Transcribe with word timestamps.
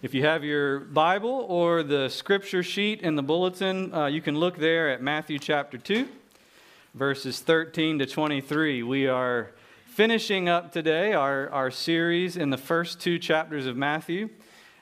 If 0.00 0.14
you 0.14 0.22
have 0.22 0.44
your 0.44 0.78
Bible 0.78 1.44
or 1.48 1.82
the 1.82 2.08
scripture 2.08 2.62
sheet 2.62 3.02
in 3.02 3.16
the 3.16 3.22
bulletin, 3.22 3.92
uh, 3.92 4.06
you 4.06 4.22
can 4.22 4.38
look 4.38 4.56
there 4.56 4.90
at 4.90 5.02
Matthew 5.02 5.40
chapter 5.40 5.76
2, 5.76 6.06
verses 6.94 7.40
13 7.40 7.98
to 7.98 8.06
23. 8.06 8.84
We 8.84 9.08
are 9.08 9.50
finishing 9.86 10.48
up 10.48 10.70
today 10.70 11.14
our, 11.14 11.50
our 11.50 11.72
series 11.72 12.36
in 12.36 12.50
the 12.50 12.56
first 12.56 13.00
two 13.00 13.18
chapters 13.18 13.66
of 13.66 13.76
Matthew. 13.76 14.28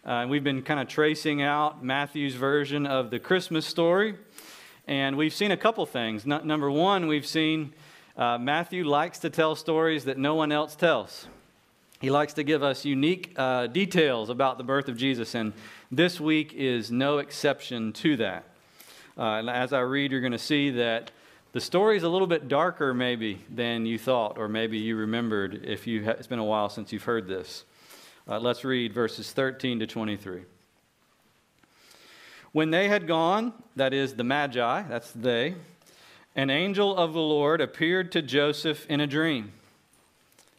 Uh, 0.05 0.27
we've 0.29 0.45
been 0.45 0.61
kind 0.61 0.81
of 0.81 0.87
tracing 0.87 1.41
out 1.41 1.83
Matthew's 1.83 2.35
version 2.35 2.85
of 2.85 3.09
the 3.09 3.19
Christmas 3.19 3.65
story. 3.65 4.17
And 4.87 5.17
we've 5.17 5.33
seen 5.33 5.51
a 5.51 5.57
couple 5.57 5.87
things. 5.87 6.27
Number 6.27 6.71
one, 6.71 7.07
we've 7.07 7.27
seen 7.27 7.73
uh, 8.19 8.37
Matthew 8.37 8.85
likes 8.85 9.19
to 9.21 9.31
tell 9.31 9.57
stories 9.57 10.05
that 10.05 10.19
no 10.19 10.35
one 10.35 10.53
else 10.53 10.77
tells. 10.77 11.27
He 12.07 12.11
likes 12.11 12.35
to 12.35 12.45
give 12.45 12.63
us 12.63 12.85
unique 12.85 13.33
uh, 13.35 13.67
details 13.67 14.31
about 14.31 14.59
the 14.59 14.63
birth 14.63 14.89
of 14.89 14.97
Jesus, 14.97 15.35
and 15.35 15.53
this 15.91 16.21
week 16.21 16.55
is 16.55 16.93
no 16.93 17.19
exception 17.19 17.93
to 17.95 18.17
that. 18.19 18.45
Uh, 19.19 19.23
and 19.41 19.51
as 19.51 19.73
I 19.73 19.81
read, 19.81 20.13
you're 20.13 20.21
going 20.21 20.31
to 20.31 20.39
see 20.39 20.71
that 20.71 21.11
the 21.51 21.61
story 21.61 21.97
is 21.97 22.05
a 22.05 22.09
little 22.09 22.29
bit 22.29 22.47
darker, 22.47 22.95
maybe, 22.95 23.43
than 23.53 23.87
you 23.87 23.99
thought, 23.99 24.39
or 24.39 24.49
maybe 24.49 24.79
you 24.79 24.95
remembered 24.95 25.65
if 25.65 25.89
you 25.89 26.05
ha- 26.05 26.13
it's 26.13 26.29
been 26.29 26.39
a 26.39 26.45
while 26.45 26.69
since 26.69 26.93
you've 26.93 27.03
heard 27.03 27.27
this. 27.27 27.65
Uh, 28.29 28.39
let's 28.39 28.65
read 28.65 28.93
verses 28.93 29.33
13 29.33 29.81
to 29.81 29.87
23. 29.89 30.43
When 32.53 32.71
they 32.71 32.87
had 32.87 33.09
gone, 33.09 33.53
that 33.75 33.93
is 33.93 34.15
the 34.15 34.23
Magi, 34.23 34.83
that's 34.83 35.11
they, 35.11 35.57
an 36.37 36.51
angel 36.51 36.97
of 36.97 37.15
the 37.15 37.21
Lord 37.21 37.61
appeared 37.61 38.13
to 38.13 38.23
Joseph 38.23 38.87
in 38.89 39.01
a 39.01 39.09
dream. 39.09 39.51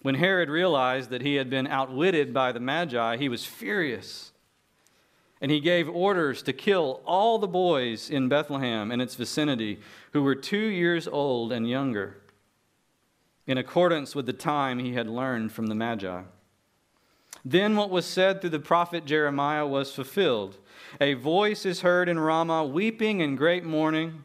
When 0.00 0.14
Herod 0.14 0.48
realized 0.48 1.10
that 1.10 1.22
he 1.22 1.34
had 1.34 1.50
been 1.50 1.66
outwitted 1.66 2.32
by 2.32 2.52
the 2.52 2.60
Magi, 2.60 3.16
he 3.16 3.28
was 3.28 3.44
furious. 3.44 4.32
And 5.40 5.50
he 5.50 5.60
gave 5.60 5.88
orders 5.88 6.42
to 6.42 6.52
kill 6.52 7.00
all 7.04 7.38
the 7.38 7.46
boys 7.46 8.10
in 8.10 8.28
Bethlehem 8.28 8.90
and 8.90 9.00
its 9.00 9.14
vicinity 9.14 9.80
who 10.12 10.22
were 10.22 10.34
two 10.34 10.56
years 10.56 11.06
old 11.06 11.52
and 11.52 11.68
younger, 11.68 12.18
in 13.46 13.58
accordance 13.58 14.14
with 14.14 14.26
the 14.26 14.32
time 14.32 14.78
he 14.78 14.94
had 14.94 15.08
learned 15.08 15.52
from 15.52 15.68
the 15.68 15.74
Magi. 15.74 16.22
Then 17.44 17.76
what 17.76 17.90
was 17.90 18.04
said 18.04 18.40
through 18.40 18.50
the 18.50 18.58
prophet 18.58 19.04
Jeremiah 19.04 19.66
was 19.66 19.94
fulfilled. 19.94 20.58
A 21.00 21.14
voice 21.14 21.64
is 21.64 21.82
heard 21.82 22.08
in 22.08 22.18
Ramah, 22.18 22.66
weeping 22.66 23.20
in 23.20 23.36
great 23.36 23.64
mourning, 23.64 24.24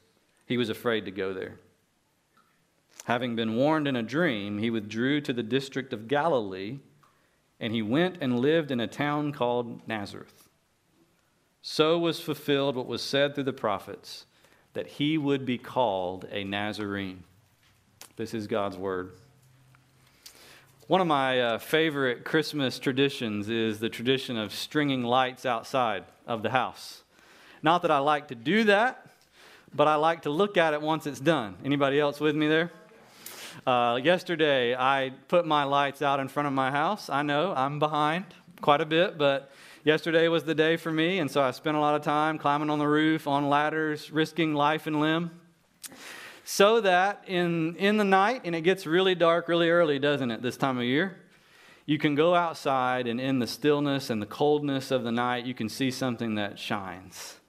he 0.51 0.57
was 0.57 0.69
afraid 0.69 1.05
to 1.05 1.11
go 1.11 1.31
there. 1.33 1.55
Having 3.05 3.37
been 3.37 3.55
warned 3.55 3.87
in 3.87 3.95
a 3.95 4.03
dream, 4.03 4.57
he 4.57 4.69
withdrew 4.69 5.21
to 5.21 5.31
the 5.31 5.41
district 5.41 5.93
of 5.93 6.09
Galilee, 6.09 6.79
and 7.57 7.71
he 7.71 7.81
went 7.81 8.17
and 8.19 8.41
lived 8.41 8.69
in 8.69 8.81
a 8.81 8.85
town 8.85 9.31
called 9.31 9.87
Nazareth. 9.87 10.49
So 11.61 11.97
was 11.97 12.19
fulfilled 12.19 12.75
what 12.75 12.85
was 12.85 13.01
said 13.01 13.33
through 13.33 13.45
the 13.45 13.53
prophets 13.53 14.25
that 14.73 14.87
he 14.87 15.17
would 15.17 15.45
be 15.45 15.57
called 15.57 16.27
a 16.33 16.43
Nazarene. 16.43 17.23
This 18.17 18.33
is 18.33 18.45
God's 18.45 18.75
word. 18.75 19.13
One 20.87 20.99
of 20.99 21.07
my 21.07 21.39
uh, 21.39 21.59
favorite 21.59 22.25
Christmas 22.25 22.77
traditions 22.77 23.47
is 23.47 23.79
the 23.79 23.87
tradition 23.87 24.35
of 24.35 24.53
stringing 24.53 25.03
lights 25.03 25.45
outside 25.45 26.03
of 26.27 26.43
the 26.43 26.49
house. 26.49 27.03
Not 27.63 27.83
that 27.83 27.91
I 27.91 27.99
like 27.99 28.27
to 28.27 28.35
do 28.35 28.65
that, 28.65 29.10
but 29.73 29.87
I 29.87 29.95
like 29.95 30.23
to 30.23 30.29
look 30.29 30.57
at 30.57 30.73
it 30.73 30.81
once 30.81 31.07
it's 31.07 31.19
done. 31.19 31.55
Anybody 31.63 31.99
else 31.99 32.19
with 32.19 32.35
me 32.35 32.47
there? 32.47 32.71
Uh, 33.65 33.99
yesterday, 34.01 34.75
I 34.75 35.13
put 35.27 35.45
my 35.45 35.63
lights 35.63 36.01
out 36.01 36.19
in 36.19 36.27
front 36.27 36.47
of 36.47 36.53
my 36.53 36.71
house. 36.71 37.09
I 37.09 37.21
know 37.21 37.53
I'm 37.55 37.79
behind 37.79 38.25
quite 38.61 38.81
a 38.81 38.85
bit, 38.85 39.17
but 39.17 39.51
yesterday 39.83 40.27
was 40.27 40.43
the 40.43 40.55
day 40.55 40.77
for 40.77 40.91
me, 40.91 41.19
and 41.19 41.29
so 41.29 41.41
I 41.41 41.51
spent 41.51 41.77
a 41.77 41.79
lot 41.79 41.95
of 41.95 42.01
time 42.01 42.37
climbing 42.37 42.69
on 42.69 42.79
the 42.79 42.87
roof, 42.87 43.27
on 43.27 43.49
ladders, 43.49 44.11
risking 44.11 44.53
life 44.53 44.87
and 44.87 44.99
limb. 44.99 45.31
So 46.43 46.81
that 46.81 47.23
in, 47.27 47.75
in 47.75 47.97
the 47.97 48.03
night, 48.03 48.41
and 48.45 48.55
it 48.55 48.61
gets 48.61 48.85
really 48.85 49.15
dark 49.15 49.47
really 49.47 49.69
early, 49.69 49.99
doesn't 49.99 50.31
it, 50.31 50.41
this 50.41 50.57
time 50.57 50.77
of 50.77 50.83
year? 50.83 51.17
You 51.85 51.97
can 51.97 52.15
go 52.15 52.35
outside, 52.35 53.07
and 53.07 53.19
in 53.19 53.39
the 53.39 53.47
stillness 53.47 54.09
and 54.09 54.21
the 54.21 54.27
coldness 54.27 54.91
of 54.91 55.03
the 55.03 55.11
night, 55.11 55.45
you 55.45 55.53
can 55.53 55.69
see 55.69 55.91
something 55.91 56.35
that 56.35 56.57
shines. 56.57 57.40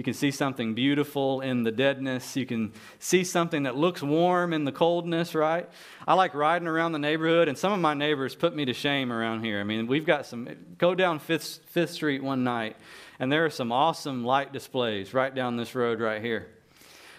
You 0.00 0.04
can 0.04 0.14
see 0.14 0.30
something 0.30 0.72
beautiful 0.72 1.42
in 1.42 1.62
the 1.62 1.70
deadness. 1.70 2.34
You 2.34 2.46
can 2.46 2.72
see 2.98 3.22
something 3.22 3.64
that 3.64 3.76
looks 3.76 4.02
warm 4.02 4.54
in 4.54 4.64
the 4.64 4.72
coldness, 4.72 5.34
right? 5.34 5.68
I 6.08 6.14
like 6.14 6.32
riding 6.32 6.66
around 6.66 6.92
the 6.92 6.98
neighborhood, 6.98 7.48
and 7.48 7.58
some 7.58 7.70
of 7.70 7.80
my 7.80 7.92
neighbors 7.92 8.34
put 8.34 8.56
me 8.56 8.64
to 8.64 8.72
shame 8.72 9.12
around 9.12 9.44
here. 9.44 9.60
I 9.60 9.62
mean, 9.62 9.86
we've 9.86 10.06
got 10.06 10.24
some, 10.24 10.48
go 10.78 10.94
down 10.94 11.18
Fifth, 11.18 11.60
Fifth 11.66 11.90
Street 11.90 12.22
one 12.22 12.44
night, 12.44 12.78
and 13.18 13.30
there 13.30 13.44
are 13.44 13.50
some 13.50 13.72
awesome 13.72 14.24
light 14.24 14.54
displays 14.54 15.12
right 15.12 15.34
down 15.34 15.58
this 15.58 15.74
road 15.74 16.00
right 16.00 16.22
here. 16.22 16.48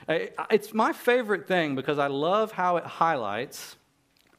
It's 0.10 0.74
my 0.74 0.92
favorite 0.92 1.48
thing 1.48 1.76
because 1.76 2.00
I 2.00 2.08
love 2.08 2.52
how 2.52 2.78
it 2.78 2.84
highlights 2.84 3.76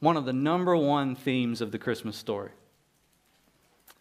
one 0.01 0.17
of 0.17 0.25
the 0.25 0.33
number 0.33 0.77
one 0.77 1.15
themes 1.15 1.61
of 1.61 1.71
the 1.71 1.79
Christmas 1.79 2.17
story. 2.17 2.51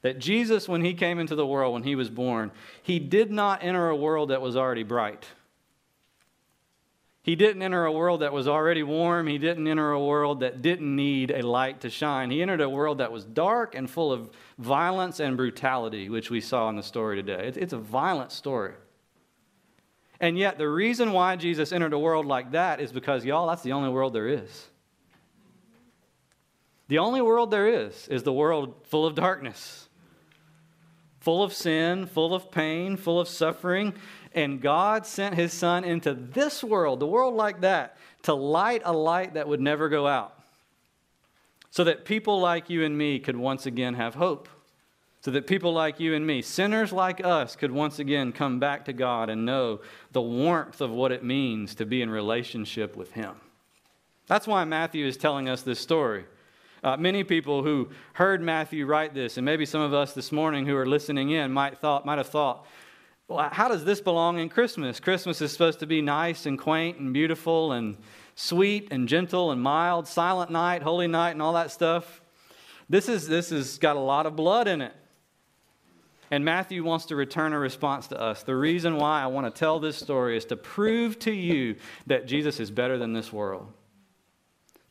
That 0.02 0.20
Jesus, 0.20 0.68
when 0.68 0.84
he 0.84 0.94
came 0.94 1.20
into 1.20 1.36
the 1.36 1.46
world, 1.46 1.74
when 1.74 1.84
he 1.84 1.96
was 1.96 2.10
born, 2.10 2.52
he 2.82 2.98
did 2.98 3.32
not 3.32 3.64
enter 3.64 3.90
a 3.90 3.96
world 3.96 4.30
that 4.30 4.42
was 4.42 4.56
already 4.56 4.84
bright. 4.84 5.28
He 7.24 7.36
didn't 7.36 7.62
enter 7.62 7.86
a 7.86 7.92
world 7.92 8.22
that 8.22 8.34
was 8.34 8.48
already 8.48 8.82
warm. 8.82 9.28
He 9.28 9.38
didn't 9.38 9.68
enter 9.68 9.92
a 9.92 10.04
world 10.04 10.40
that 10.40 10.64
didn't 10.64 10.96
need 10.96 11.30
a 11.30 11.46
light 11.46 11.82
to 11.82 11.90
shine. 11.92 12.32
He 12.32 12.42
entered 12.42 12.62
a 12.62 12.70
world 12.70 12.98
that 12.98 13.12
was 13.12 13.26
dark 13.26 13.76
and 13.76 13.88
full 13.88 14.12
of 14.12 14.32
violence 14.58 15.20
and 15.20 15.38
brutality, 15.38 16.10
which 16.10 16.32
we 16.32 16.42
saw 16.42 16.68
in 16.70 16.78
the 16.78 16.84
story 16.84 17.16
today. 17.18 17.52
It's 17.56 17.74
a 17.74 17.78
violent 17.78 18.32
story. 18.32 18.74
And 20.20 20.36
yet, 20.36 20.58
the 20.58 20.70
reason 20.70 21.14
why 21.14 21.36
Jesus 21.36 21.72
entered 21.72 21.94
a 21.94 22.00
world 22.00 22.26
like 22.26 22.52
that 22.52 22.82
is 22.82 22.92
because, 22.92 23.24
y'all, 23.24 23.48
that's 23.48 23.64
the 23.64 23.74
only 23.74 23.90
world 23.90 24.14
there 24.14 24.28
is. 24.28 24.68
The 26.88 26.98
only 26.98 27.22
world 27.22 27.52
there 27.52 27.68
is 27.68 28.08
is 28.08 28.24
the 28.24 28.34
world 28.34 28.76
full 28.88 29.06
of 29.06 29.14
darkness 29.16 29.90
full 31.22 31.44
of 31.44 31.54
sin, 31.54 32.08
full 32.08 32.34
of 32.34 32.52
pain, 32.52 32.98
full 32.98 33.20
of 33.20 33.28
suffering. 33.28 33.94
And 34.34 34.60
God 34.60 35.06
sent 35.06 35.36
his 35.36 35.54
son 35.54 35.84
into 35.86 36.14
this 36.14 36.64
world, 36.64 37.00
the 37.00 37.08
world 37.08 37.36
like 37.36 37.62
that, 37.62 37.98
to 38.24 38.34
light 38.34 38.82
a 38.84 38.92
light 38.92 39.36
that 39.36 39.48
would 39.48 39.62
never 39.62 39.88
go 39.88 40.08
out. 40.08 40.38
So 41.70 41.86
that 41.86 42.04
people 42.04 42.42
like 42.42 42.70
you 42.70 42.84
and 42.84 42.98
me 42.98 43.20
could 43.20 43.38
once 43.38 43.66
again 43.66 43.94
have 43.94 44.16
hope. 44.16 44.50
So 45.22 45.32
that 45.32 45.46
people 45.46 45.72
like 45.72 46.00
you 46.00 46.16
and 46.16 46.26
me, 46.26 46.42
sinners 46.42 46.92
like 46.92 47.24
us, 47.24 47.56
could 47.56 47.72
once 47.72 48.00
again 48.00 48.32
come 48.32 48.60
back 48.60 48.86
to 48.86 48.94
God 48.94 49.30
and 49.30 49.46
know 49.46 49.82
the 50.12 50.22
warmth 50.22 50.82
of 50.82 50.90
what 50.90 51.12
it 51.12 51.24
means 51.24 51.76
to 51.76 51.86
be 51.86 52.02
in 52.02 52.10
relationship 52.10 52.96
with 52.96 53.12
him. 53.12 53.36
That's 54.26 54.48
why 54.48 54.64
Matthew 54.64 55.06
is 55.06 55.18
telling 55.18 55.48
us 55.48 55.62
this 55.62 55.80
story. 55.80 56.26
Uh, 56.84 56.98
many 56.98 57.24
people 57.24 57.64
who 57.64 57.90
heard 58.14 58.42
Matthew 58.42 58.86
write 58.86 59.14
this, 59.14 59.38
and 59.38 59.46
maybe 59.46 59.66
some 59.66 59.82
of 59.82 59.94
us 59.94 60.14
this 60.14 60.32
morning 60.32 60.66
who 60.66 60.76
are 60.76 60.86
listening 60.86 61.30
in 61.30 61.52
might, 61.52 61.78
thought, 61.78 62.06
might 62.06 62.18
have 62.18 62.30
thought, 62.30 62.66
well, 63.28 63.50
how 63.52 63.68
does 63.68 63.86
this 63.86 64.02
belong 64.02 64.40
in 64.40 64.50
Christmas? 64.50 65.00
Christmas 65.00 65.42
is 65.42 65.52
supposed 65.52 65.80
to 65.80 65.86
be 65.86 66.02
nice 66.02 66.46
and 66.46 66.60
quaint 66.60 66.98
and 66.98 67.14
beautiful 67.14 67.72
and 67.72 67.98
sweet 68.36 68.88
and 68.92 69.08
gentle 69.08 69.52
and 69.52 69.62
mild, 69.62 70.08
silent 70.08 70.52
night, 70.52 70.82
holy 70.82 71.08
night, 71.08 71.32
and 71.32 71.42
all 71.42 71.54
that 71.54 71.72
stuff. 71.72 72.22
This 72.90 73.08
is 73.08 73.28
this 73.28 73.52
has 73.52 73.78
got 73.78 73.96
a 73.96 74.00
lot 74.00 74.26
of 74.26 74.36
blood 74.36 74.68
in 74.68 74.82
it. 74.82 74.94
And 76.30 76.44
Matthew 76.44 76.84
wants 76.84 77.06
to 77.06 77.16
return 77.16 77.54
a 77.54 77.60
response 77.60 78.08
to 78.08 78.20
us. 78.20 78.44
The 78.44 78.56
reason 78.56 78.98
why 78.98 79.22
I 79.22 79.28
want 79.28 79.54
to 79.54 79.58
tell 79.58 79.80
this 79.80 79.98
story 79.98 80.36
is 80.36 80.46
to 80.46 80.58
prove 80.58 81.20
to 81.20 81.32
you 81.32 81.76
that 82.08 82.26
Jesus 82.26 82.60
is 82.60 82.72
better 82.72 82.98
than 82.98 83.14
this 83.14 83.32
world. 83.32 83.72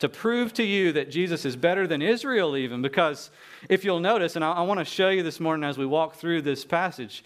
To 0.01 0.09
prove 0.09 0.55
to 0.55 0.63
you 0.63 0.93
that 0.93 1.11
Jesus 1.11 1.45
is 1.45 1.57
better 1.57 1.87
than 1.87 2.01
Israel, 2.01 2.57
even, 2.57 2.81
because 2.81 3.31
if 3.69 3.85
you'll 3.85 4.01
notice, 4.01 4.35
and 4.35 4.45
I, 4.45 4.53
I 4.53 4.63
want 4.63 4.81
to 4.81 4.85
show 4.85 5.11
you 5.11 5.23
this 5.23 5.39
morning 5.39 5.69
as 5.69 5.77
we 5.77 5.85
walk 5.85 6.15
through 6.15 6.43
this 6.43 6.65
passage, 6.65 7.23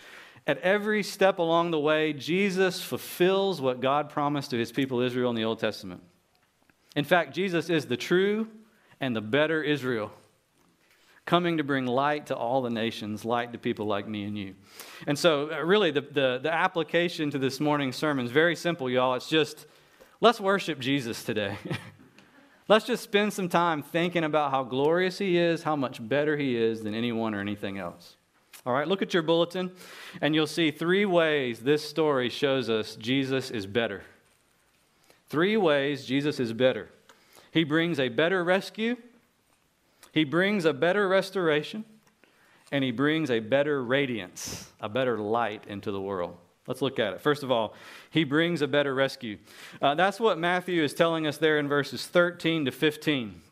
at 0.47 0.59
every 0.59 1.03
step 1.03 1.39
along 1.39 1.71
the 1.71 1.79
way, 1.79 2.13
Jesus 2.13 2.83
fulfills 2.83 3.61
what 3.61 3.81
God 3.81 4.11
promised 4.11 4.51
to 4.51 4.59
his 4.59 4.73
people 4.73 5.01
Israel 5.01 5.31
in 5.31 5.37
the 5.37 5.45
Old 5.45 5.61
Testament. 5.61 6.03
In 6.97 7.05
fact, 7.05 7.35
Jesus 7.35 7.71
is 7.71 7.87
the 7.87 7.97
true 7.97 8.49
and 9.01 9.15
the 9.15 9.21
better 9.21 9.63
Israel, 9.63 10.11
coming 11.27 11.57
to 11.59 11.65
bring 11.65 11.87
light 11.87 12.27
to 12.27 12.37
all 12.37 12.61
the 12.61 12.71
nations, 12.71 13.25
light 13.25 13.53
to 13.53 13.59
people 13.59 13.87
like 13.87 14.09
me 14.09 14.25
and 14.25 14.37
you. 14.37 14.55
And 15.07 15.19
so, 15.19 15.51
uh, 15.51 15.63
really, 15.63 15.93
the, 15.93 16.03
the, 16.03 16.41
the 16.43 16.53
application 16.53 17.31
to 17.31 17.39
this 17.39 17.61
morning's 17.61 17.97
sermon 17.97 18.27
is 18.27 18.33
very 18.33 18.57
simple, 18.57 18.91
y'all. 18.91 19.15
It's 19.15 19.29
just 19.29 19.67
let's 20.21 20.41
worship 20.41 20.81
Jesus 20.81 21.23
today. 21.23 21.57
let's 22.69 22.87
just 22.87 23.03
spend 23.03 23.33
some 23.33 23.49
time 23.49 23.83
thinking 23.83 24.25
about 24.25 24.51
how 24.51 24.65
glorious 24.65 25.19
he 25.19 25.37
is, 25.37 25.63
how 25.63 25.77
much 25.77 26.07
better 26.07 26.37
he 26.37 26.57
is 26.57 26.83
than 26.83 26.95
anyone 26.95 27.35
or 27.35 27.41
anything 27.41 27.79
else. 27.79 28.17
All 28.67 28.73
right, 28.73 28.89
look 28.89 29.03
at 29.03 29.13
your 29.13 29.23
bulletin, 29.23 29.73
and 30.23 30.35
you'll 30.35 30.47
see 30.47 30.71
three 30.71 31.05
ways 31.05 31.61
this 31.61 31.87
story 31.87 32.31
shows 32.31 32.71
us 32.71 32.97
Jesus 32.97 33.51
is 33.51 33.67
better. 33.67 34.05
Three 35.29 35.57
ways 35.57 36.07
Jesus 36.07 36.41
is 36.41 36.53
better. 36.53 36.89
He 37.51 37.65
brings 37.65 38.01
a 38.01 38.09
better 38.09 38.43
rescue, 38.43 38.97
He 40.13 40.25
brings 40.25 40.65
a 40.65 40.73
better 40.73 41.07
restoration, 41.09 41.85
and 42.73 42.83
He 42.83 42.91
brings 42.91 43.31
a 43.31 43.41
better 43.41 43.83
radiance, 43.83 44.71
a 44.81 44.89
better 44.89 45.19
light 45.19 45.65
into 45.67 45.93
the 45.93 46.01
world. 46.01 46.37
Let's 46.67 46.81
look 46.81 46.99
at 46.99 47.13
it. 47.13 47.21
First 47.21 47.43
of 47.43 47.51
all, 47.51 47.75
he 48.11 48.25
brings 48.25 48.63
a 48.63 48.67
better 48.67 48.95
rescue. 48.95 49.39
Uh, 49.83 49.95
that's 49.95 50.19
what 50.19 50.39
Matthew 50.39 50.83
is 50.83 50.95
telling 50.95 51.27
us 51.27 51.37
there 51.37 51.59
in 51.59 51.69
verses 51.69 52.07
13 52.07 52.65
to 52.65 52.71
15. 52.71 53.43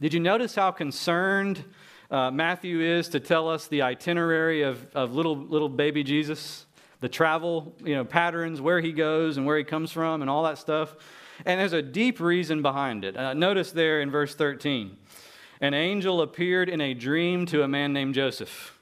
Did 0.00 0.14
you 0.14 0.20
notice 0.20 0.54
how 0.54 0.70
concerned 0.70 1.64
uh, 2.10 2.30
Matthew 2.30 2.80
is 2.80 3.08
to 3.08 3.20
tell 3.20 3.48
us 3.48 3.66
the 3.66 3.82
itinerary 3.82 4.62
of, 4.62 4.86
of 4.94 5.14
little, 5.14 5.36
little 5.36 5.68
baby 5.68 6.04
Jesus, 6.04 6.66
the 7.00 7.08
travel 7.08 7.74
you 7.84 7.96
know, 7.96 8.04
patterns, 8.04 8.60
where 8.60 8.80
he 8.80 8.92
goes 8.92 9.36
and 9.36 9.46
where 9.46 9.58
he 9.58 9.64
comes 9.64 9.90
from, 9.90 10.20
and 10.20 10.30
all 10.30 10.44
that 10.44 10.58
stuff. 10.58 10.94
And 11.44 11.58
there's 11.58 11.72
a 11.72 11.82
deep 11.82 12.20
reason 12.20 12.62
behind 12.62 13.04
it. 13.04 13.16
Uh, 13.16 13.34
notice 13.34 13.72
there 13.72 14.00
in 14.00 14.10
verse 14.10 14.34
13 14.34 14.96
an 15.60 15.72
angel 15.72 16.20
appeared 16.20 16.68
in 16.68 16.80
a 16.80 16.94
dream 16.94 17.46
to 17.46 17.62
a 17.62 17.68
man 17.68 17.92
named 17.92 18.14
Joseph. 18.14 18.78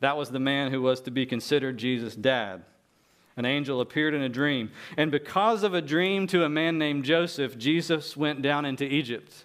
That 0.00 0.16
was 0.16 0.30
the 0.30 0.38
man 0.38 0.70
who 0.70 0.82
was 0.82 1.00
to 1.02 1.10
be 1.10 1.24
considered 1.24 1.78
Jesus' 1.78 2.14
dad. 2.14 2.64
An 3.36 3.44
angel 3.44 3.80
appeared 3.82 4.14
in 4.14 4.22
a 4.22 4.28
dream. 4.28 4.70
And 4.96 5.10
because 5.10 5.62
of 5.62 5.74
a 5.74 5.82
dream 5.82 6.26
to 6.28 6.44
a 6.44 6.48
man 6.48 6.78
named 6.78 7.04
Joseph, 7.04 7.58
Jesus 7.58 8.16
went 8.16 8.40
down 8.40 8.64
into 8.64 8.84
Egypt. 8.84 9.44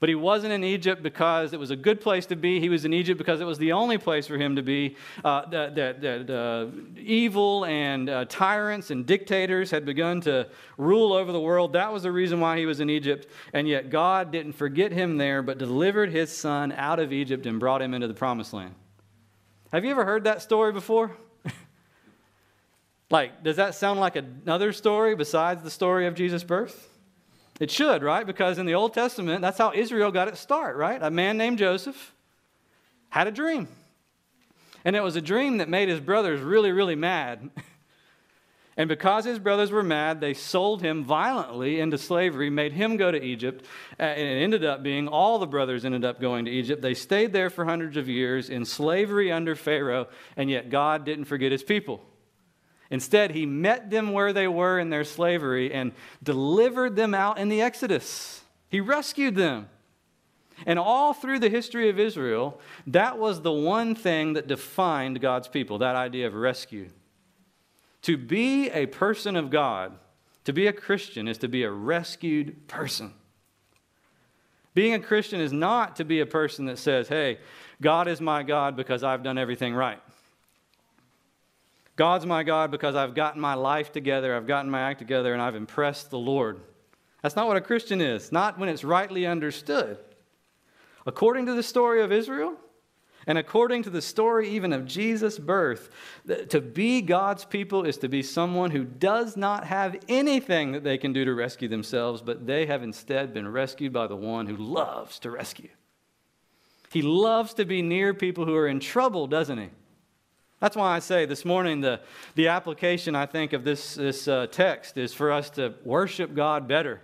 But 0.00 0.08
he 0.08 0.14
wasn't 0.14 0.52
in 0.52 0.62
Egypt 0.62 1.02
because 1.02 1.52
it 1.52 1.58
was 1.58 1.72
a 1.72 1.76
good 1.76 2.00
place 2.00 2.26
to 2.26 2.36
be. 2.36 2.60
He 2.60 2.68
was 2.68 2.84
in 2.84 2.92
Egypt 2.92 3.18
because 3.18 3.40
it 3.40 3.44
was 3.44 3.58
the 3.58 3.72
only 3.72 3.98
place 3.98 4.28
for 4.28 4.38
him 4.38 4.54
to 4.54 4.62
be. 4.62 4.94
Uh, 5.24 5.46
that, 5.46 5.74
that, 5.74 6.30
uh, 6.30 6.66
evil 6.96 7.64
and 7.64 8.08
uh, 8.08 8.24
tyrants 8.26 8.92
and 8.92 9.04
dictators 9.04 9.72
had 9.72 9.84
begun 9.84 10.20
to 10.20 10.46
rule 10.76 11.12
over 11.12 11.32
the 11.32 11.40
world. 11.40 11.72
That 11.72 11.92
was 11.92 12.04
the 12.04 12.12
reason 12.12 12.38
why 12.38 12.58
he 12.58 12.66
was 12.66 12.78
in 12.78 12.88
Egypt. 12.88 13.26
And 13.52 13.66
yet 13.66 13.90
God 13.90 14.30
didn't 14.30 14.52
forget 14.52 14.92
him 14.92 15.16
there, 15.16 15.42
but 15.42 15.58
delivered 15.58 16.12
his 16.12 16.30
son 16.30 16.70
out 16.70 17.00
of 17.00 17.12
Egypt 17.12 17.46
and 17.46 17.58
brought 17.58 17.82
him 17.82 17.92
into 17.92 18.06
the 18.06 18.14
promised 18.14 18.52
land. 18.52 18.76
Have 19.72 19.84
you 19.84 19.90
ever 19.90 20.04
heard 20.04 20.22
that 20.24 20.42
story 20.42 20.70
before? 20.70 21.16
Like, 23.10 23.42
does 23.42 23.56
that 23.56 23.74
sound 23.74 24.00
like 24.00 24.16
another 24.16 24.72
story 24.72 25.14
besides 25.14 25.62
the 25.62 25.70
story 25.70 26.06
of 26.06 26.14
Jesus' 26.14 26.44
birth? 26.44 26.88
It 27.58 27.70
should, 27.70 28.02
right? 28.02 28.26
Because 28.26 28.58
in 28.58 28.66
the 28.66 28.74
Old 28.74 28.94
Testament, 28.94 29.42
that's 29.42 29.58
how 29.58 29.72
Israel 29.72 30.12
got 30.12 30.28
its 30.28 30.40
start, 30.40 30.76
right? 30.76 31.02
A 31.02 31.10
man 31.10 31.36
named 31.36 31.58
Joseph 31.58 32.14
had 33.08 33.26
a 33.26 33.32
dream. 33.32 33.68
And 34.84 34.94
it 34.94 35.02
was 35.02 35.16
a 35.16 35.20
dream 35.20 35.58
that 35.58 35.68
made 35.68 35.88
his 35.88 36.00
brothers 36.00 36.40
really, 36.40 36.70
really 36.70 36.94
mad. 36.94 37.50
and 38.76 38.88
because 38.88 39.24
his 39.24 39.40
brothers 39.40 39.72
were 39.72 39.82
mad, 39.82 40.20
they 40.20 40.34
sold 40.34 40.82
him 40.82 41.04
violently 41.04 41.80
into 41.80 41.98
slavery, 41.98 42.48
made 42.48 42.72
him 42.72 42.96
go 42.96 43.10
to 43.10 43.20
Egypt. 43.20 43.64
And 43.98 44.20
it 44.20 44.42
ended 44.42 44.64
up 44.64 44.84
being 44.84 45.08
all 45.08 45.38
the 45.38 45.46
brothers 45.46 45.84
ended 45.84 46.04
up 46.04 46.20
going 46.20 46.44
to 46.44 46.50
Egypt. 46.50 46.80
They 46.80 46.94
stayed 46.94 47.32
there 47.32 47.50
for 47.50 47.64
hundreds 47.64 47.96
of 47.96 48.08
years 48.08 48.50
in 48.50 48.64
slavery 48.64 49.32
under 49.32 49.56
Pharaoh, 49.56 50.06
and 50.36 50.48
yet 50.48 50.70
God 50.70 51.04
didn't 51.04 51.24
forget 51.24 51.50
his 51.50 51.64
people. 51.64 52.02
Instead, 52.90 53.32
he 53.32 53.44
met 53.44 53.90
them 53.90 54.12
where 54.12 54.32
they 54.32 54.48
were 54.48 54.78
in 54.78 54.90
their 54.90 55.04
slavery 55.04 55.72
and 55.72 55.92
delivered 56.22 56.96
them 56.96 57.14
out 57.14 57.38
in 57.38 57.48
the 57.48 57.60
Exodus. 57.60 58.42
He 58.68 58.80
rescued 58.80 59.34
them. 59.34 59.68
And 60.66 60.78
all 60.78 61.12
through 61.12 61.38
the 61.38 61.50
history 61.50 61.88
of 61.88 62.00
Israel, 62.00 62.60
that 62.86 63.18
was 63.18 63.42
the 63.42 63.52
one 63.52 63.94
thing 63.94 64.32
that 64.32 64.48
defined 64.48 65.20
God's 65.20 65.48
people 65.48 65.78
that 65.78 65.94
idea 65.94 66.26
of 66.26 66.34
rescue. 66.34 66.88
To 68.02 68.16
be 68.16 68.70
a 68.70 68.86
person 68.86 69.36
of 69.36 69.50
God, 69.50 69.96
to 70.44 70.52
be 70.52 70.66
a 70.66 70.72
Christian, 70.72 71.28
is 71.28 71.38
to 71.38 71.48
be 71.48 71.62
a 71.62 71.70
rescued 71.70 72.66
person. 72.68 73.12
Being 74.74 74.94
a 74.94 75.00
Christian 75.00 75.40
is 75.40 75.52
not 75.52 75.96
to 75.96 76.04
be 76.04 76.20
a 76.20 76.26
person 76.26 76.66
that 76.66 76.78
says, 76.78 77.08
hey, 77.08 77.38
God 77.80 78.08
is 78.08 78.20
my 78.20 78.42
God 78.42 78.76
because 78.76 79.02
I've 79.04 79.22
done 79.22 79.36
everything 79.38 79.74
right. 79.74 80.00
God's 81.98 82.24
my 82.24 82.44
God 82.44 82.70
because 82.70 82.94
I've 82.94 83.16
gotten 83.16 83.40
my 83.40 83.54
life 83.54 83.90
together, 83.90 84.36
I've 84.36 84.46
gotten 84.46 84.70
my 84.70 84.82
act 84.82 85.00
together, 85.00 85.32
and 85.32 85.42
I've 85.42 85.56
impressed 85.56 86.10
the 86.10 86.18
Lord. 86.18 86.60
That's 87.22 87.34
not 87.34 87.48
what 87.48 87.56
a 87.56 87.60
Christian 87.60 88.00
is, 88.00 88.30
not 88.30 88.56
when 88.56 88.68
it's 88.68 88.84
rightly 88.84 89.26
understood. 89.26 89.98
According 91.06 91.46
to 91.46 91.54
the 91.54 91.62
story 91.64 92.00
of 92.00 92.12
Israel, 92.12 92.54
and 93.26 93.36
according 93.36 93.82
to 93.82 93.90
the 93.90 94.00
story 94.00 94.48
even 94.50 94.72
of 94.72 94.86
Jesus' 94.86 95.40
birth, 95.40 95.90
to 96.50 96.60
be 96.60 97.02
God's 97.02 97.44
people 97.44 97.84
is 97.84 97.98
to 97.98 98.08
be 98.08 98.22
someone 98.22 98.70
who 98.70 98.84
does 98.84 99.36
not 99.36 99.64
have 99.64 99.96
anything 100.08 100.70
that 100.72 100.84
they 100.84 100.98
can 100.98 101.12
do 101.12 101.24
to 101.24 101.34
rescue 101.34 101.66
themselves, 101.66 102.22
but 102.22 102.46
they 102.46 102.66
have 102.66 102.84
instead 102.84 103.34
been 103.34 103.48
rescued 103.48 103.92
by 103.92 104.06
the 104.06 104.14
one 104.14 104.46
who 104.46 104.56
loves 104.56 105.18
to 105.18 105.32
rescue. 105.32 105.70
He 106.92 107.02
loves 107.02 107.54
to 107.54 107.64
be 107.64 107.82
near 107.82 108.14
people 108.14 108.44
who 108.44 108.54
are 108.54 108.68
in 108.68 108.78
trouble, 108.78 109.26
doesn't 109.26 109.58
he? 109.58 109.70
That's 110.60 110.74
why 110.74 110.96
I 110.96 110.98
say 110.98 111.24
this 111.24 111.44
morning 111.44 111.80
the, 111.80 112.00
the 112.34 112.48
application, 112.48 113.14
I 113.14 113.26
think, 113.26 113.52
of 113.52 113.62
this, 113.62 113.94
this 113.94 114.26
uh, 114.26 114.48
text 114.50 114.96
is 114.96 115.14
for 115.14 115.30
us 115.30 115.50
to 115.50 115.74
worship 115.84 116.34
God 116.34 116.66
better. 116.66 117.00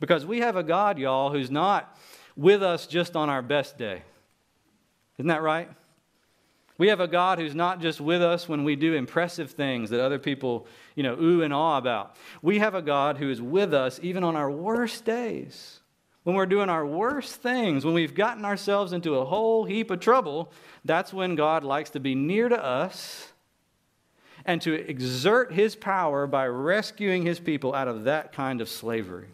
Because 0.00 0.26
we 0.26 0.40
have 0.40 0.56
a 0.56 0.64
God, 0.64 0.98
y'all, 0.98 1.30
who's 1.30 1.50
not 1.50 1.96
with 2.36 2.62
us 2.62 2.88
just 2.88 3.14
on 3.14 3.30
our 3.30 3.42
best 3.42 3.78
day. 3.78 4.02
Isn't 5.18 5.28
that 5.28 5.42
right? 5.42 5.70
We 6.78 6.88
have 6.88 6.98
a 6.98 7.06
God 7.06 7.38
who's 7.38 7.54
not 7.54 7.80
just 7.80 8.00
with 8.00 8.22
us 8.22 8.48
when 8.48 8.64
we 8.64 8.74
do 8.74 8.94
impressive 8.94 9.52
things 9.52 9.90
that 9.90 10.00
other 10.00 10.18
people, 10.18 10.66
you 10.96 11.04
know, 11.04 11.16
ooh 11.20 11.42
and 11.42 11.54
awe 11.54 11.78
about. 11.78 12.16
We 12.40 12.58
have 12.58 12.74
a 12.74 12.82
God 12.82 13.18
who 13.18 13.30
is 13.30 13.40
with 13.40 13.72
us 13.72 14.00
even 14.02 14.24
on 14.24 14.34
our 14.34 14.50
worst 14.50 15.04
days 15.04 15.78
when 16.24 16.36
we're 16.36 16.46
doing 16.46 16.68
our 16.68 16.86
worst 16.86 17.36
things, 17.36 17.84
when 17.84 17.94
we've 17.94 18.14
gotten 18.14 18.44
ourselves 18.44 18.92
into 18.92 19.16
a 19.16 19.24
whole 19.24 19.64
heap 19.64 19.90
of 19.90 20.00
trouble, 20.00 20.52
that's 20.84 21.12
when 21.12 21.34
God 21.34 21.64
likes 21.64 21.90
to 21.90 22.00
be 22.00 22.14
near 22.14 22.48
to 22.48 22.64
us 22.64 23.32
and 24.44 24.60
to 24.62 24.72
exert 24.72 25.52
his 25.52 25.74
power 25.76 26.26
by 26.26 26.46
rescuing 26.46 27.24
his 27.24 27.40
people 27.40 27.74
out 27.74 27.88
of 27.88 28.04
that 28.04 28.32
kind 28.32 28.60
of 28.60 28.68
slavery. 28.68 29.28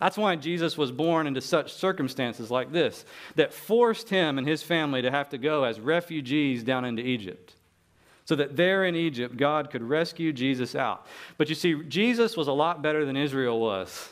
That's 0.00 0.18
why 0.18 0.36
Jesus 0.36 0.76
was 0.76 0.90
born 0.90 1.26
into 1.26 1.40
such 1.40 1.72
circumstances 1.72 2.50
like 2.50 2.72
this 2.72 3.04
that 3.36 3.52
forced 3.52 4.08
him 4.08 4.38
and 4.38 4.46
his 4.46 4.62
family 4.62 5.02
to 5.02 5.10
have 5.10 5.28
to 5.30 5.38
go 5.38 5.64
as 5.64 5.80
refugees 5.80 6.64
down 6.64 6.84
into 6.84 7.02
Egypt. 7.02 7.54
So 8.26 8.34
that 8.36 8.56
there 8.56 8.86
in 8.86 8.96
Egypt, 8.96 9.36
God 9.36 9.70
could 9.70 9.82
rescue 9.82 10.32
Jesus 10.32 10.74
out. 10.74 11.06
But 11.36 11.50
you 11.50 11.54
see, 11.54 11.82
Jesus 11.84 12.38
was 12.38 12.48
a 12.48 12.52
lot 12.52 12.82
better 12.82 13.04
than 13.04 13.18
Israel 13.18 13.60
was. 13.60 14.08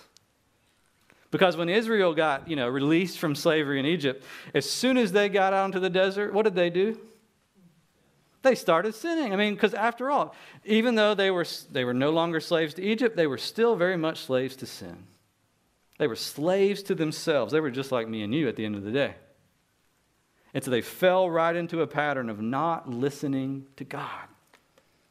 Because 1.32 1.56
when 1.56 1.70
Israel 1.70 2.14
got, 2.14 2.46
you 2.46 2.56
know, 2.56 2.68
released 2.68 3.18
from 3.18 3.34
slavery 3.34 3.80
in 3.80 3.86
Egypt, 3.86 4.22
as 4.54 4.70
soon 4.70 4.98
as 4.98 5.12
they 5.12 5.30
got 5.30 5.54
out 5.54 5.64
into 5.64 5.80
the 5.80 5.90
desert, 5.90 6.34
what 6.34 6.42
did 6.42 6.54
they 6.54 6.68
do? 6.68 7.00
They 8.42 8.54
started 8.54 8.94
sinning. 8.94 9.32
I 9.32 9.36
mean, 9.36 9.54
because 9.54 9.72
after 9.72 10.10
all, 10.10 10.34
even 10.64 10.94
though 10.94 11.14
they 11.14 11.30
were, 11.30 11.46
they 11.70 11.84
were 11.84 11.94
no 11.94 12.10
longer 12.10 12.38
slaves 12.38 12.74
to 12.74 12.82
Egypt, 12.82 13.16
they 13.16 13.26
were 13.26 13.38
still 13.38 13.76
very 13.76 13.96
much 13.96 14.20
slaves 14.20 14.56
to 14.56 14.66
sin. 14.66 15.04
They 15.98 16.06
were 16.06 16.16
slaves 16.16 16.82
to 16.84 16.94
themselves. 16.94 17.52
They 17.52 17.60
were 17.60 17.70
just 17.70 17.92
like 17.92 18.08
me 18.08 18.22
and 18.22 18.34
you 18.34 18.46
at 18.46 18.56
the 18.56 18.66
end 18.66 18.76
of 18.76 18.82
the 18.82 18.92
day. 18.92 19.14
And 20.52 20.62
so 20.62 20.70
they 20.70 20.82
fell 20.82 21.30
right 21.30 21.56
into 21.56 21.80
a 21.80 21.86
pattern 21.86 22.28
of 22.28 22.42
not 22.42 22.90
listening 22.90 23.68
to 23.76 23.84
God. 23.84 24.28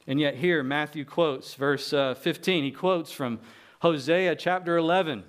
And 0.06 0.20
yet, 0.20 0.36
here, 0.36 0.62
Matthew 0.62 1.04
quotes 1.04 1.54
verse 1.54 1.92
uh, 1.92 2.14
15. 2.14 2.62
He 2.62 2.70
quotes 2.70 3.10
from 3.10 3.40
Hosea 3.80 4.36
chapter 4.36 4.76
11 4.76 5.24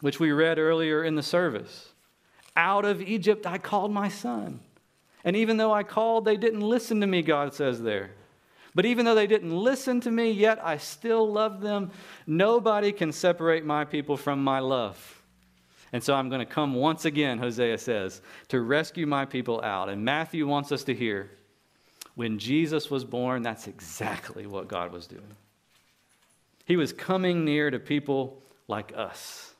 which 0.00 0.20
we 0.20 0.32
read 0.32 0.58
earlier 0.58 1.02
in 1.02 1.14
the 1.14 1.22
service. 1.22 1.92
Out 2.56 2.84
of 2.84 3.02
Egypt 3.02 3.46
I 3.46 3.58
called 3.58 3.92
my 3.92 4.08
son. 4.08 4.60
And 5.24 5.36
even 5.36 5.56
though 5.56 5.72
I 5.72 5.82
called, 5.82 6.24
they 6.24 6.36
didn't 6.36 6.60
listen 6.60 7.00
to 7.00 7.06
me, 7.06 7.22
God 7.22 7.52
says 7.54 7.82
there. 7.82 8.10
But 8.74 8.86
even 8.86 9.04
though 9.04 9.14
they 9.14 9.26
didn't 9.26 9.56
listen 9.56 10.00
to 10.02 10.10
me, 10.10 10.30
yet 10.30 10.64
I 10.64 10.76
still 10.76 11.30
love 11.30 11.60
them. 11.60 11.90
Nobody 12.26 12.92
can 12.92 13.12
separate 13.12 13.64
my 13.64 13.84
people 13.84 14.16
from 14.16 14.42
my 14.42 14.60
love. 14.60 15.22
And 15.92 16.02
so 16.02 16.14
I'm 16.14 16.28
going 16.28 16.40
to 16.40 16.46
come 16.46 16.74
once 16.74 17.04
again, 17.04 17.38
Hosea 17.38 17.78
says, 17.78 18.20
to 18.48 18.60
rescue 18.60 19.06
my 19.06 19.24
people 19.24 19.60
out. 19.62 19.88
And 19.88 20.04
Matthew 20.04 20.46
wants 20.46 20.70
us 20.70 20.84
to 20.84 20.94
hear 20.94 21.30
when 22.14 22.38
Jesus 22.38 22.90
was 22.90 23.04
born, 23.04 23.42
that's 23.42 23.66
exactly 23.66 24.46
what 24.46 24.68
God 24.68 24.92
was 24.92 25.06
doing. 25.06 25.36
He 26.64 26.76
was 26.76 26.92
coming 26.92 27.44
near 27.44 27.70
to 27.70 27.78
people 27.78 28.42
like 28.66 28.92
us 28.94 29.54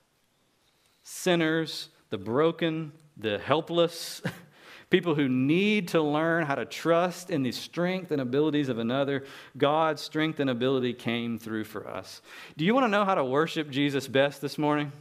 sinners, 1.09 1.88
the 2.11 2.19
broken, 2.19 2.93
the 3.17 3.38
helpless, 3.38 4.21
people 4.91 5.15
who 5.15 5.29
need 5.29 5.88
to 5.88 6.03
learn 6.03 6.45
how 6.45 6.55
to 6.55 6.67
trust 6.67 7.31
in 7.31 7.43
the 7.43 7.50
strength 7.50 8.11
and 8.11 8.21
abilities 8.21 8.69
of 8.69 8.79
another. 8.79 9.25
God's 9.57 10.03
strength 10.03 10.38
and 10.38 10.50
ability 10.50 10.93
came 10.93 11.38
through 11.38 11.65
for 11.65 11.88
us. 11.88 12.21
Do 12.59 12.65
you 12.65 12.75
want 12.75 12.85
to 12.85 12.91
know 12.91 13.07
how 13.07 13.15
to 13.15 13.25
worship 13.25 13.71
Jesus 13.71 14.07
best 14.07 14.43
this 14.43 14.59
morning? 14.59 14.93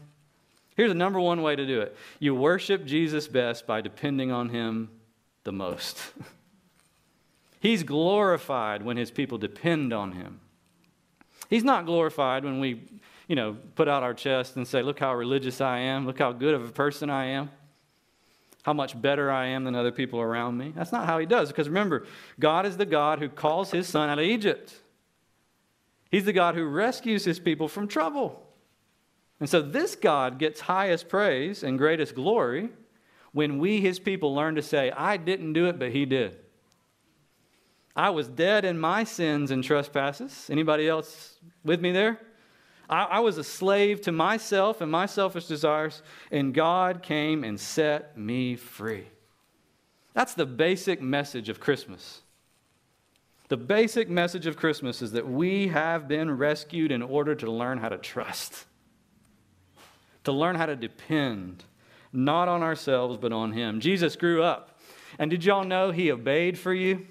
Here's 0.78 0.92
the 0.92 0.96
number 0.96 1.20
one 1.20 1.42
way 1.42 1.56
to 1.56 1.66
do 1.66 1.82
it 1.82 1.96
you 2.20 2.34
worship 2.34 2.86
Jesus 2.86 3.28
best 3.28 3.68
by 3.68 3.82
depending 3.82 4.32
on 4.32 4.50
him 4.50 4.90
the 5.44 5.52
most. 5.52 5.98
He's 7.60 7.84
glorified 7.84 8.82
when 8.84 8.96
his 8.96 9.12
people 9.12 9.38
depend 9.38 9.92
on 9.92 10.14
him. 10.14 10.40
He's 11.50 11.64
not 11.64 11.86
glorified 11.86 12.44
when 12.44 12.60
we, 12.60 12.84
you 13.28 13.36
know, 13.36 13.58
put 13.76 13.88
out 13.88 14.04
our 14.04 14.14
chest 14.14 14.56
and 14.56 14.68
say, 14.68 14.82
Look 14.82 15.00
how 15.00 15.14
religious 15.14 15.62
I 15.62 15.80
am. 15.80 16.06
Look 16.06 16.20
how 16.20 16.32
good 16.32 16.54
of 16.54 16.68
a 16.68 16.72
person 16.72 17.10
I 17.10 17.26
am. 17.26 17.50
How 18.64 18.74
much 18.74 19.00
better 19.00 19.32
I 19.32 19.48
am 19.48 19.64
than 19.64 19.76
other 19.76 19.92
people 19.92 20.20
around 20.20 20.58
me. 20.58 20.74
That's 20.76 20.92
not 20.92 21.06
how 21.06 21.20
he 21.20 21.26
does. 21.26 21.50
Because 21.50 21.70
remember, 21.70 22.06
God 22.40 22.66
is 22.66 22.76
the 22.76 22.86
God 22.86 23.20
who 23.20 23.30
calls 23.30 23.72
his 23.72 23.88
son 23.88 24.10
out 24.10 24.20
of 24.20 24.26
Egypt. 24.26 24.74
He's 26.12 26.26
the 26.26 26.34
God 26.34 26.56
who 26.56 26.66
rescues 26.66 27.24
his 27.24 27.40
people 27.40 27.68
from 27.68 27.88
trouble. 27.88 28.44
And 29.40 29.50
so 29.50 29.62
this 29.62 29.96
God 29.96 30.40
gets 30.40 30.62
highest 30.62 31.10
praise 31.10 31.64
and 31.64 31.78
greatest 31.78 32.16
glory 32.16 32.70
when 33.34 33.60
we, 33.60 33.82
his 33.82 34.00
people, 34.00 34.34
learn 34.34 34.56
to 34.56 34.62
say, 34.62 34.92
I 34.92 35.18
didn't 35.18 35.54
do 35.54 35.68
it, 35.68 35.78
but 35.78 35.92
he 35.92 36.06
did. 36.06 36.38
I 37.96 38.10
was 38.10 38.28
dead 38.28 38.66
in 38.66 38.80
my 38.80 39.04
sins 39.04 39.52
and 39.52 39.64
trespasses. 39.64 40.50
Anybody 40.50 40.88
else 40.88 41.38
with 41.64 41.82
me 41.82 41.92
there? 41.92 42.20
I, 42.90 43.04
I 43.04 43.20
was 43.20 43.38
a 43.38 43.44
slave 43.44 44.02
to 44.02 44.12
myself 44.12 44.82
and 44.82 44.92
my 44.92 45.06
selfish 45.06 45.46
desires, 45.46 46.02
and 46.32 46.54
God 46.54 47.04
came 47.04 47.44
and 47.44 47.60
set 47.60 48.18
me 48.18 48.56
free. 48.56 49.08
That's 50.14 50.34
the 50.34 50.46
basic 50.46 51.02
message 51.02 51.50
of 51.50 51.60
Christmas. 51.60 52.22
The 53.50 53.58
basic 53.58 54.10
message 54.10 54.46
of 54.46 54.58
Christmas 54.58 55.02
is 55.02 55.12
that 55.14 55.28
we 55.28 55.68
have 55.68 56.08
been 56.08 56.38
rescued 56.38 56.92
in 56.92 57.02
order 57.02 57.36
to 57.36 57.52
learn 57.52 57.78
how 57.78 57.90
to 57.90 57.98
trust, 57.98 58.66
to 60.26 60.32
learn 60.32 60.56
how 60.56 60.66
to 60.66 60.76
depend, 60.76 61.64
not 62.12 62.48
on 62.48 62.62
ourselves, 62.62 63.18
but 63.18 63.32
on 63.32 63.54
Him. 63.54 63.80
Jesus 63.80 64.16
grew 64.16 64.44
up. 64.44 64.80
And 65.20 65.32
did 65.32 65.46
y'all 65.46 65.64
know 65.64 65.92
He 65.92 66.12
obeyed 66.12 66.58
for 66.58 66.74
you? 66.74 67.08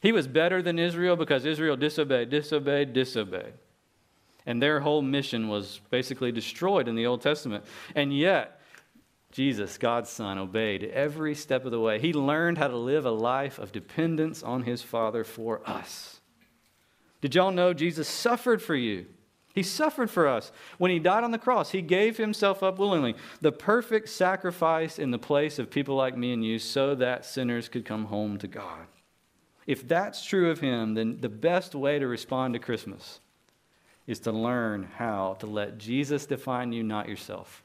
He 0.00 0.12
was 0.12 0.26
better 0.26 0.62
than 0.62 0.78
Israel 0.78 1.16
because 1.16 1.44
Israel 1.44 1.76
disobeyed, 1.76 2.30
disobeyed, 2.30 2.92
disobeyed. 2.92 3.52
And 4.46 4.60
their 4.60 4.80
whole 4.80 5.02
mission 5.02 5.48
was 5.48 5.80
basically 5.90 6.32
destroyed 6.32 6.88
in 6.88 6.94
the 6.94 7.06
Old 7.06 7.22
Testament. 7.22 7.64
And 7.94 8.16
yet, 8.16 8.60
Jesus, 9.30 9.78
God's 9.78 10.10
Son, 10.10 10.38
obeyed 10.38 10.84
every 10.84 11.34
step 11.34 11.64
of 11.64 11.70
the 11.70 11.80
way. 11.80 11.98
He 11.98 12.12
learned 12.12 12.58
how 12.58 12.68
to 12.68 12.76
live 12.76 13.06
a 13.06 13.10
life 13.10 13.58
of 13.58 13.72
dependence 13.72 14.42
on 14.42 14.64
his 14.64 14.82
Father 14.82 15.24
for 15.24 15.62
us. 15.68 16.20
Did 17.20 17.34
y'all 17.34 17.52
know 17.52 17.72
Jesus 17.72 18.08
suffered 18.08 18.60
for 18.60 18.74
you? 18.74 19.06
He 19.54 19.62
suffered 19.62 20.10
for 20.10 20.26
us. 20.26 20.50
When 20.78 20.90
he 20.90 20.98
died 20.98 21.24
on 21.24 21.30
the 21.30 21.38
cross, 21.38 21.70
he 21.70 21.82
gave 21.82 22.16
himself 22.16 22.62
up 22.62 22.78
willingly, 22.78 23.14
the 23.40 23.52
perfect 23.52 24.08
sacrifice 24.08 24.98
in 24.98 25.10
the 25.10 25.18
place 25.18 25.58
of 25.58 25.70
people 25.70 25.94
like 25.94 26.16
me 26.16 26.32
and 26.32 26.44
you, 26.44 26.58
so 26.58 26.94
that 26.94 27.24
sinners 27.24 27.68
could 27.68 27.84
come 27.84 28.06
home 28.06 28.38
to 28.38 28.48
God. 28.48 28.86
If 29.66 29.86
that's 29.86 30.24
true 30.24 30.50
of 30.50 30.60
him, 30.60 30.94
then 30.94 31.20
the 31.20 31.28
best 31.28 31.74
way 31.74 31.98
to 31.98 32.06
respond 32.06 32.54
to 32.54 32.60
Christmas 32.60 33.20
is 34.06 34.20
to 34.20 34.32
learn 34.32 34.88
how 34.96 35.36
to 35.40 35.46
let 35.46 35.78
Jesus 35.78 36.26
define 36.26 36.72
you, 36.72 36.82
not 36.82 37.08
yourself. 37.08 37.62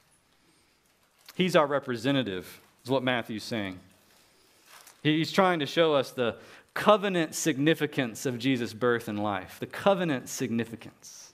He's 1.35 1.55
our 1.55 1.67
representative, 1.67 2.61
is 2.83 2.89
what 2.89 3.03
Matthew's 3.03 3.43
saying. 3.43 3.79
He's 5.03 5.31
trying 5.31 5.59
to 5.59 5.65
show 5.65 5.93
us 5.93 6.11
the 6.11 6.35
covenant 6.73 7.33
significance 7.33 8.25
of 8.25 8.37
Jesus' 8.37 8.73
birth 8.73 9.07
and 9.07 9.21
life, 9.21 9.57
the 9.59 9.65
covenant 9.65 10.29
significance. 10.29 11.33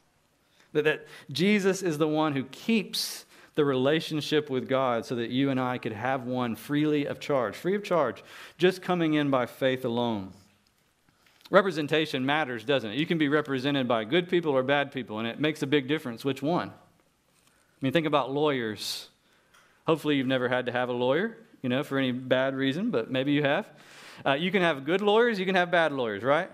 That, 0.74 0.83
that 0.86 1.07
Jesus 1.31 1.81
is 1.81 1.98
the 1.98 2.07
one 2.07 2.33
who 2.33 2.45
keeps 2.45 3.25
the 3.55 3.65
relationship 3.65 4.50
with 4.50 4.67
God 4.67 5.05
so 5.05 5.15
that 5.15 5.29
you 5.29 5.50
and 5.50 5.60
I 5.60 5.77
could 5.77 5.91
have 5.91 6.25
one 6.25 6.55
freely 6.55 7.05
of 7.05 7.19
charge, 7.19 7.55
free 7.55 7.75
of 7.75 7.83
charge, 7.83 8.24
just 8.57 8.81
coming 8.81 9.13
in 9.13 9.29
by 9.29 9.45
faith 9.45 9.86
alone. 9.86 10.31
Representation 11.53 12.25
matters, 12.25 12.63
doesn't 12.63 12.89
it? 12.89 12.98
You 12.98 13.05
can 13.05 13.19
be 13.19 13.29
represented 13.29 13.88
by 13.88 14.05
good 14.05 14.27
people 14.27 14.53
or 14.53 14.63
bad 14.63 14.91
people, 14.91 15.19
and 15.19 15.27
it 15.27 15.39
makes 15.39 15.62
a 15.62 15.67
big 15.67 15.88
difference 15.88 16.25
which 16.25 16.41
one. 16.41 16.69
I 16.69 17.77
mean, 17.79 17.93
think 17.93 18.07
about 18.07 18.31
lawyers. 18.31 19.10
Hopefully, 19.86 20.15
you've 20.15 20.25
never 20.25 20.50
had 20.50 20.65
to 20.65 20.72
have 20.72 20.89
a 20.89 20.93
lawyer, 20.93 21.38
you 21.62 21.69
know, 21.69 21.83
for 21.83 22.00
any 22.00 22.12
bad 22.12 22.55
reason, 22.55 22.89
but 22.89 23.12
maybe 23.12 23.33
you 23.33 23.43
have. 23.43 23.69
Uh, 24.25 24.33
you 24.33 24.50
can 24.50 24.63
have 24.63 24.83
good 24.83 25.01
lawyers, 25.01 25.38
you 25.38 25.45
can 25.45 25.53
have 25.53 25.69
bad 25.69 25.91
lawyers, 25.91 26.24
right? 26.24 26.50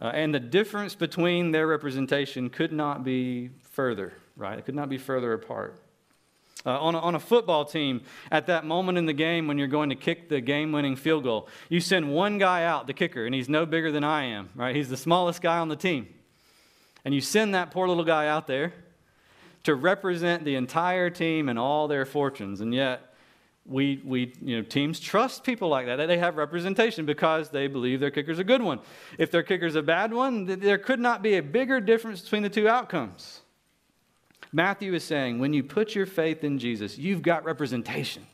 Uh, 0.00 0.06
and 0.06 0.34
the 0.34 0.40
difference 0.40 0.96
between 0.96 1.52
their 1.52 1.68
representation 1.68 2.50
could 2.50 2.72
not 2.72 3.04
be 3.04 3.50
further, 3.60 4.12
right? 4.36 4.58
It 4.58 4.64
could 4.64 4.74
not 4.74 4.88
be 4.88 4.98
further 4.98 5.34
apart. 5.34 5.80
Uh, 6.64 6.78
on, 6.78 6.94
a, 6.94 6.98
on 6.98 7.14
a 7.16 7.18
football 7.18 7.64
team, 7.64 8.02
at 8.30 8.46
that 8.46 8.64
moment 8.64 8.96
in 8.96 9.04
the 9.06 9.12
game 9.12 9.48
when 9.48 9.58
you're 9.58 9.66
going 9.66 9.88
to 9.88 9.96
kick 9.96 10.28
the 10.28 10.40
game 10.40 10.70
winning 10.70 10.94
field 10.94 11.24
goal, 11.24 11.48
you 11.68 11.80
send 11.80 12.12
one 12.12 12.38
guy 12.38 12.62
out, 12.64 12.86
the 12.86 12.92
kicker, 12.92 13.26
and 13.26 13.34
he's 13.34 13.48
no 13.48 13.66
bigger 13.66 13.90
than 13.90 14.04
I 14.04 14.24
am, 14.24 14.48
right? 14.54 14.76
He's 14.76 14.88
the 14.88 14.96
smallest 14.96 15.42
guy 15.42 15.58
on 15.58 15.68
the 15.68 15.76
team. 15.76 16.06
And 17.04 17.12
you 17.12 17.20
send 17.20 17.54
that 17.54 17.72
poor 17.72 17.88
little 17.88 18.04
guy 18.04 18.28
out 18.28 18.46
there 18.46 18.72
to 19.64 19.74
represent 19.74 20.44
the 20.44 20.54
entire 20.54 21.10
team 21.10 21.48
and 21.48 21.58
all 21.58 21.88
their 21.88 22.04
fortunes. 22.04 22.60
And 22.60 22.72
yet, 22.72 23.12
we, 23.64 24.00
we, 24.04 24.34
you 24.40 24.56
know, 24.56 24.62
teams 24.62 24.98
trust 24.98 25.44
people 25.44 25.68
like 25.68 25.86
that. 25.86 25.96
They 25.96 26.18
have 26.18 26.36
representation 26.36 27.06
because 27.06 27.50
they 27.50 27.68
believe 27.68 28.00
their 28.00 28.10
kicker's 28.10 28.40
a 28.40 28.44
good 28.44 28.62
one. 28.62 28.80
If 29.18 29.30
their 29.30 29.42
kicker's 29.42 29.76
a 29.76 29.82
bad 29.82 30.12
one, 30.12 30.46
there 30.46 30.78
could 30.78 30.98
not 30.98 31.22
be 31.22 31.36
a 31.36 31.42
bigger 31.42 31.80
difference 31.80 32.22
between 32.22 32.42
the 32.42 32.50
two 32.50 32.68
outcomes. 32.68 33.41
Matthew 34.52 34.92
is 34.94 35.02
saying 35.02 35.38
when 35.38 35.52
you 35.52 35.62
put 35.62 35.94
your 35.94 36.06
faith 36.06 36.44
in 36.44 36.58
Jesus, 36.58 36.98
you've 36.98 37.22
got 37.22 37.44
representation. 37.44 38.26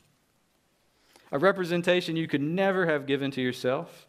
A 1.30 1.38
representation 1.38 2.16
you 2.16 2.26
could 2.26 2.40
never 2.40 2.86
have 2.86 3.06
given 3.06 3.30
to 3.32 3.40
yourself. 3.40 4.06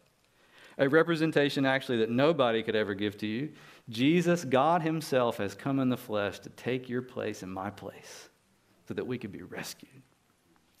A 0.78 0.88
representation 0.88 1.66
actually 1.66 1.98
that 1.98 2.10
nobody 2.10 2.62
could 2.62 2.74
ever 2.74 2.94
give 2.94 3.18
to 3.18 3.26
you. 3.26 3.50
Jesus, 3.88 4.44
God 4.44 4.82
Himself, 4.82 5.36
has 5.36 5.54
come 5.54 5.78
in 5.78 5.88
the 5.88 5.96
flesh 5.96 6.38
to 6.40 6.48
take 6.50 6.88
your 6.88 7.02
place 7.02 7.42
in 7.42 7.50
my 7.50 7.70
place 7.70 8.28
so 8.88 8.94
that 8.94 9.06
we 9.06 9.18
could 9.18 9.32
be 9.32 9.42
rescued. 9.42 10.02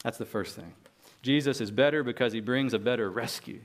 That's 0.02 0.18
the 0.18 0.24
first 0.24 0.56
thing. 0.56 0.72
Jesus 1.22 1.60
is 1.60 1.70
better 1.70 2.02
because 2.02 2.32
He 2.32 2.40
brings 2.40 2.72
a 2.72 2.78
better 2.78 3.10
rescue. 3.10 3.60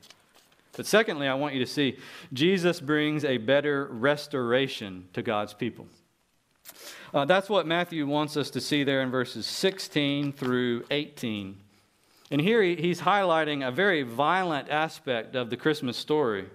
But 0.75 0.85
secondly, 0.85 1.27
I 1.27 1.35
want 1.35 1.53
you 1.53 1.61
to 1.61 1.71
see 1.71 1.97
Jesus 2.33 2.81
brings 2.81 3.23
a 3.23 3.37
better 3.37 3.85
restoration 3.85 5.07
to 5.13 5.21
God's 5.21 5.53
people. 5.53 5.87
Uh, 7.13 7.23
that's 7.25 7.49
what 7.49 7.65
Matthew 7.65 8.05
wants 8.07 8.35
us 8.35 8.49
to 8.51 8.59
see 8.59 8.83
there 8.83 9.01
in 9.01 9.09
verses 9.09 9.45
16 9.45 10.33
through 10.33 10.83
18. 10.91 11.57
And 12.31 12.41
here 12.41 12.61
he, 12.61 12.75
he's 12.75 13.01
highlighting 13.01 13.65
a 13.65 13.71
very 13.71 14.03
violent 14.03 14.69
aspect 14.69 15.35
of 15.35 15.49
the 15.49 15.57
Christmas 15.57 15.95
story. 15.97 16.45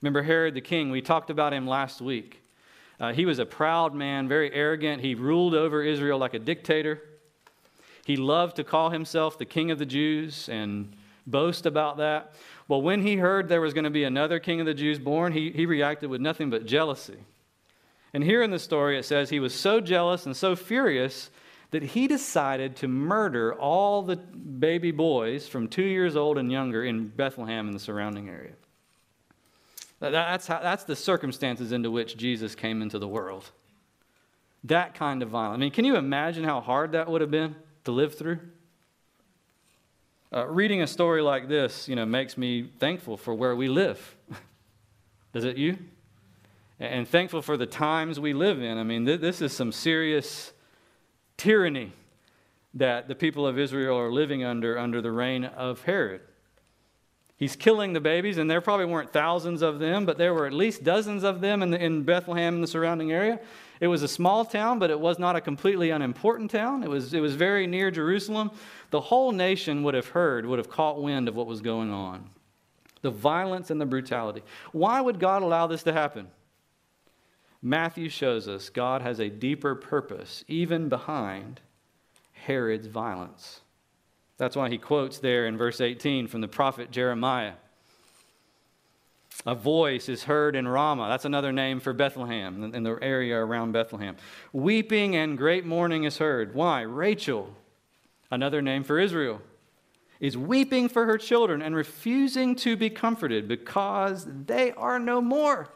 Remember 0.00 0.22
Herod 0.22 0.54
the 0.54 0.60
king? 0.60 0.90
We 0.90 1.02
talked 1.02 1.30
about 1.30 1.52
him 1.52 1.66
last 1.66 2.00
week. 2.00 2.42
Uh, 2.98 3.12
he 3.12 3.26
was 3.26 3.38
a 3.38 3.46
proud 3.46 3.94
man, 3.94 4.28
very 4.28 4.52
arrogant. 4.52 5.02
He 5.02 5.14
ruled 5.14 5.54
over 5.54 5.82
Israel 5.82 6.18
like 6.18 6.34
a 6.34 6.38
dictator. 6.38 7.02
He 8.06 8.16
loved 8.16 8.56
to 8.56 8.64
call 8.64 8.90
himself 8.90 9.36
the 9.36 9.44
king 9.44 9.70
of 9.70 9.78
the 9.78 9.86
Jews 9.86 10.48
and 10.48 10.94
boast 11.26 11.66
about 11.66 11.96
that. 11.98 12.32
Well, 12.68 12.80
when 12.80 13.02
he 13.02 13.16
heard 13.16 13.48
there 13.48 13.60
was 13.60 13.74
going 13.74 13.84
to 13.84 13.90
be 13.90 14.04
another 14.04 14.38
king 14.38 14.60
of 14.60 14.66
the 14.66 14.74
Jews 14.74 14.98
born, 14.98 15.32
he, 15.32 15.50
he 15.50 15.66
reacted 15.66 16.08
with 16.08 16.20
nothing 16.20 16.48
but 16.48 16.66
jealousy. 16.66 17.18
And 18.16 18.24
here 18.24 18.42
in 18.42 18.50
the 18.50 18.58
story, 18.58 18.98
it 18.98 19.04
says 19.04 19.28
he 19.28 19.40
was 19.40 19.54
so 19.54 19.78
jealous 19.78 20.24
and 20.24 20.34
so 20.34 20.56
furious 20.56 21.28
that 21.70 21.82
he 21.82 22.08
decided 22.08 22.74
to 22.76 22.88
murder 22.88 23.52
all 23.52 24.00
the 24.00 24.16
baby 24.16 24.90
boys 24.90 25.46
from 25.46 25.68
two 25.68 25.82
years 25.82 26.16
old 26.16 26.38
and 26.38 26.50
younger 26.50 26.82
in 26.82 27.08
Bethlehem 27.08 27.66
and 27.66 27.74
the 27.74 27.78
surrounding 27.78 28.30
area. 28.30 28.52
That's, 30.00 30.46
how, 30.46 30.60
that's 30.60 30.84
the 30.84 30.96
circumstances 30.96 31.72
into 31.72 31.90
which 31.90 32.16
Jesus 32.16 32.54
came 32.54 32.80
into 32.80 32.98
the 32.98 33.06
world. 33.06 33.50
That 34.64 34.94
kind 34.94 35.22
of 35.22 35.28
violence. 35.28 35.58
I 35.58 35.60
mean, 35.60 35.70
can 35.70 35.84
you 35.84 35.96
imagine 35.96 36.42
how 36.42 36.62
hard 36.62 36.92
that 36.92 37.10
would 37.10 37.20
have 37.20 37.30
been 37.30 37.54
to 37.84 37.92
live 37.92 38.14
through? 38.14 38.38
Uh, 40.32 40.46
reading 40.46 40.80
a 40.80 40.86
story 40.86 41.20
like 41.20 41.48
this, 41.48 41.86
you 41.86 41.96
know, 41.96 42.06
makes 42.06 42.38
me 42.38 42.70
thankful 42.78 43.18
for 43.18 43.34
where 43.34 43.54
we 43.54 43.68
live. 43.68 44.16
Does 45.34 45.44
it 45.44 45.58
you? 45.58 45.76
And 46.78 47.08
thankful 47.08 47.40
for 47.40 47.56
the 47.56 47.66
times 47.66 48.20
we 48.20 48.34
live 48.34 48.60
in. 48.60 48.76
I 48.76 48.82
mean, 48.82 49.06
th- 49.06 49.20
this 49.20 49.40
is 49.40 49.52
some 49.52 49.72
serious 49.72 50.52
tyranny 51.36 51.92
that 52.74 53.08
the 53.08 53.14
people 53.14 53.46
of 53.46 53.58
Israel 53.58 53.98
are 53.98 54.12
living 54.12 54.44
under 54.44 54.78
under 54.78 55.00
the 55.00 55.12
reign 55.12 55.44
of 55.44 55.82
Herod. 55.82 56.20
He's 57.38 57.54
killing 57.54 57.92
the 57.92 58.00
babies, 58.00 58.38
and 58.38 58.50
there 58.50 58.62
probably 58.62 58.86
weren't 58.86 59.12
thousands 59.12 59.60
of 59.60 59.78
them, 59.78 60.06
but 60.06 60.16
there 60.16 60.32
were 60.32 60.46
at 60.46 60.54
least 60.54 60.84
dozens 60.84 61.22
of 61.22 61.42
them 61.42 61.62
in, 61.62 61.70
the, 61.70 61.82
in 61.82 62.02
Bethlehem 62.02 62.54
and 62.54 62.62
the 62.62 62.68
surrounding 62.68 63.12
area. 63.12 63.40
It 63.78 63.88
was 63.88 64.02
a 64.02 64.08
small 64.08 64.46
town, 64.46 64.78
but 64.78 64.90
it 64.90 64.98
was 64.98 65.18
not 65.18 65.36
a 65.36 65.42
completely 65.42 65.90
unimportant 65.90 66.50
town. 66.50 66.82
It 66.82 66.88
was, 66.88 67.12
it 67.12 67.20
was 67.20 67.34
very 67.34 67.66
near 67.66 67.90
Jerusalem. 67.90 68.52
The 68.90 69.02
whole 69.02 69.32
nation 69.32 69.82
would 69.82 69.92
have 69.92 70.08
heard, 70.08 70.46
would 70.46 70.58
have 70.58 70.70
caught 70.70 71.02
wind 71.02 71.28
of 71.28 71.36
what 71.36 71.46
was 71.46 71.60
going 71.60 71.90
on 71.90 72.30
the 73.02 73.10
violence 73.10 73.70
and 73.70 73.80
the 73.80 73.86
brutality. 73.86 74.42
Why 74.72 75.00
would 75.00 75.20
God 75.20 75.42
allow 75.42 75.68
this 75.68 75.84
to 75.84 75.92
happen? 75.92 76.28
Matthew 77.66 78.10
shows 78.10 78.46
us 78.46 78.68
God 78.68 79.02
has 79.02 79.18
a 79.18 79.28
deeper 79.28 79.74
purpose, 79.74 80.44
even 80.46 80.88
behind 80.88 81.60
Herod's 82.32 82.86
violence. 82.86 83.60
That's 84.38 84.54
why 84.54 84.68
he 84.68 84.78
quotes 84.78 85.18
there 85.18 85.48
in 85.48 85.58
verse 85.58 85.80
18 85.80 86.28
from 86.28 86.42
the 86.42 86.46
prophet 86.46 86.92
Jeremiah. 86.92 87.54
A 89.44 89.56
voice 89.56 90.08
is 90.08 90.22
heard 90.22 90.54
in 90.54 90.68
Ramah. 90.68 91.08
That's 91.08 91.24
another 91.24 91.50
name 91.50 91.80
for 91.80 91.92
Bethlehem, 91.92 92.72
in 92.72 92.84
the 92.84 92.98
area 93.02 93.36
around 93.36 93.72
Bethlehem. 93.72 94.14
Weeping 94.52 95.16
and 95.16 95.36
great 95.36 95.66
mourning 95.66 96.04
is 96.04 96.18
heard. 96.18 96.54
Why? 96.54 96.82
Rachel, 96.82 97.52
another 98.30 98.62
name 98.62 98.84
for 98.84 99.00
Israel, 99.00 99.42
is 100.20 100.38
weeping 100.38 100.88
for 100.88 101.04
her 101.06 101.18
children 101.18 101.62
and 101.62 101.74
refusing 101.74 102.54
to 102.54 102.76
be 102.76 102.90
comforted 102.90 103.48
because 103.48 104.24
they 104.46 104.70
are 104.70 105.00
no 105.00 105.20
more. 105.20 105.68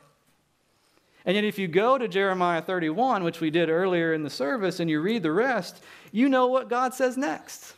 And 1.27 1.35
yet, 1.35 1.45
if 1.45 1.59
you 1.59 1.69
go 1.69 1.99
to 1.99 2.09
Jeremiah 2.09 2.62
31, 2.62 3.25
which 3.25 3.41
we 3.41 3.50
did 3.50 3.69
earlier 3.69 4.15
in 4.15 4.23
the 4.23 4.31
service, 4.31 4.81
and 4.81 4.89
you 4.89 5.00
read 5.00 5.23
the 5.23 5.33
rest, 5.33 5.83
you 6.12 6.29
know 6.29 6.47
what 6.47 6.69
God 6.69 6.95
says 6.95 7.17
next 7.17 7.75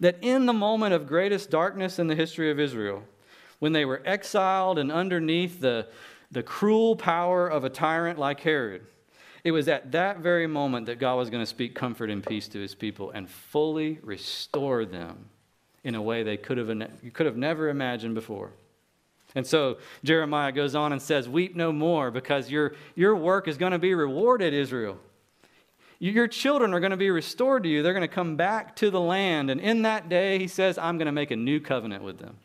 that 0.00 0.16
in 0.22 0.46
the 0.46 0.52
moment 0.52 0.94
of 0.94 1.06
greatest 1.06 1.50
darkness 1.50 1.98
in 1.98 2.06
the 2.06 2.14
history 2.14 2.50
of 2.50 2.58
Israel, 2.58 3.02
when 3.58 3.72
they 3.72 3.84
were 3.84 4.02
exiled 4.04 4.78
and 4.78 4.90
underneath 4.90 5.60
the, 5.60 5.86
the 6.30 6.42
cruel 6.42 6.96
power 6.96 7.46
of 7.46 7.64
a 7.64 7.70
tyrant 7.70 8.18
like 8.18 8.40
Herod, 8.40 8.86
it 9.44 9.52
was 9.52 9.68
at 9.68 9.92
that 9.92 10.18
very 10.18 10.46
moment 10.46 10.86
that 10.86 10.98
God 10.98 11.16
was 11.16 11.30
going 11.30 11.42
to 11.42 11.46
speak 11.46 11.74
comfort 11.74 12.10
and 12.10 12.26
peace 12.26 12.48
to 12.48 12.58
his 12.58 12.74
people 12.74 13.10
and 13.10 13.28
fully 13.28 13.98
restore 14.02 14.84
them 14.84 15.26
in 15.82 15.94
a 15.94 16.02
way 16.02 16.22
they 16.22 16.36
could 16.36 16.58
have, 16.58 16.68
could 17.14 17.26
have 17.26 17.36
never 17.36 17.68
imagined 17.68 18.14
before. 18.14 18.50
And 19.34 19.46
so 19.46 19.78
Jeremiah 20.02 20.52
goes 20.52 20.74
on 20.74 20.92
and 20.92 21.00
says, 21.00 21.28
Weep 21.28 21.54
no 21.54 21.72
more, 21.72 22.10
because 22.10 22.50
your, 22.50 22.74
your 22.94 23.14
work 23.14 23.48
is 23.48 23.56
going 23.56 23.72
to 23.72 23.78
be 23.78 23.94
rewarded, 23.94 24.52
Israel. 24.52 24.98
Your 26.00 26.28
children 26.28 26.72
are 26.72 26.80
going 26.80 26.92
to 26.92 26.96
be 26.96 27.10
restored 27.10 27.62
to 27.64 27.68
you. 27.68 27.82
They're 27.82 27.92
going 27.92 28.00
to 28.00 28.08
come 28.08 28.36
back 28.36 28.74
to 28.76 28.90
the 28.90 29.00
land. 29.00 29.50
And 29.50 29.60
in 29.60 29.82
that 29.82 30.08
day, 30.08 30.38
he 30.38 30.48
says, 30.48 30.78
I'm 30.78 30.96
going 30.96 31.06
to 31.06 31.12
make 31.12 31.30
a 31.30 31.36
new 31.36 31.60
covenant 31.60 32.02
with 32.02 32.18
them. 32.18 32.38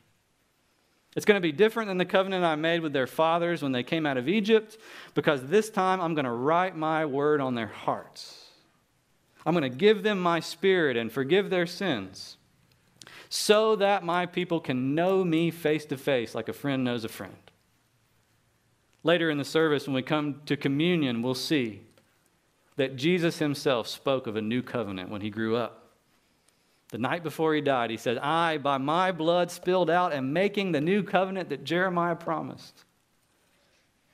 It's 1.16 1.26
going 1.26 1.42
to 1.42 1.42
be 1.42 1.54
different 1.54 1.88
than 1.88 1.98
the 1.98 2.06
covenant 2.06 2.44
I 2.44 2.56
made 2.56 2.82
with 2.82 2.92
their 2.92 3.08
fathers 3.08 3.64
when 3.64 3.72
they 3.72 3.84
came 3.84 4.06
out 4.06 4.18
of 4.18 4.28
Egypt, 4.28 4.78
because 5.14 5.46
this 5.46 5.70
time 5.70 6.02
I'm 6.02 6.14
going 6.14 6.26
to 6.26 6.32
write 6.32 6.76
my 6.76 7.06
word 7.06 7.40
on 7.40 7.56
their 7.56 7.68
hearts. 7.68 8.44
I'm 9.46 9.54
going 9.54 9.70
to 9.70 9.78
give 9.78 10.04
them 10.04 10.20
my 10.20 10.42
spirit 10.42 10.98
and 10.98 11.10
forgive 11.10 11.50
their 11.50 11.66
sins, 11.66 12.36
so 13.30 13.76
that 13.76 14.04
my 14.04 14.26
people 14.26 14.60
can 14.60 14.96
know 14.96 15.24
me 15.24 15.52
face 15.52 15.86
to 15.86 15.98
face 15.98 16.36
like 16.36 16.50
a 16.50 16.54
friend 16.54 16.84
knows 16.84 17.04
a 17.04 17.10
friend. 17.10 17.36
Later 19.04 19.30
in 19.30 19.38
the 19.38 19.46
service, 19.46 19.86
when 19.86 19.94
we 19.94 20.02
come 20.02 20.42
to 20.46 20.58
communion, 20.58 21.22
we'll 21.22 21.36
see 21.36 21.82
that 22.76 22.96
Jesus 22.96 23.40
himself 23.40 23.88
spoke 23.88 24.28
of 24.28 24.36
a 24.36 24.42
new 24.42 24.62
covenant 24.62 25.10
when 25.10 25.22
he 25.22 25.30
grew 25.30 25.56
up. 25.56 25.94
The 26.90 26.98
night 26.98 27.24
before 27.24 27.54
he 27.54 27.62
died, 27.62 27.90
he 27.90 27.98
said, 27.98 28.18
I, 28.18 28.58
by 28.58 28.78
my 28.78 29.12
blood 29.12 29.52
spilled 29.52 29.90
out, 29.90 30.14
am 30.14 30.34
making 30.34 30.72
the 30.72 30.82
new 30.82 31.04
covenant 31.04 31.50
that 31.50 31.64
Jeremiah 31.64 32.16
promised. 32.16 32.86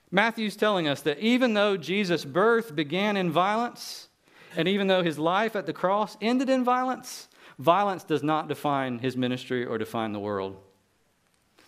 Matthew's 0.09 0.55
telling 0.55 0.87
us 0.87 1.01
that 1.01 1.19
even 1.19 1.53
though 1.53 1.77
Jesus' 1.77 2.25
birth 2.25 2.75
began 2.75 3.15
in 3.17 3.31
violence, 3.31 4.09
and 4.55 4.67
even 4.67 4.87
though 4.87 5.03
his 5.03 5.17
life 5.17 5.55
at 5.55 5.65
the 5.65 5.73
cross 5.73 6.17
ended 6.21 6.49
in 6.49 6.63
violence, 6.63 7.29
violence 7.61 8.03
does 8.03 8.23
not 8.23 8.47
define 8.47 8.99
his 8.99 9.15
ministry 9.15 9.65
or 9.65 9.77
define 9.77 10.13
the 10.13 10.19
world. 10.19 10.57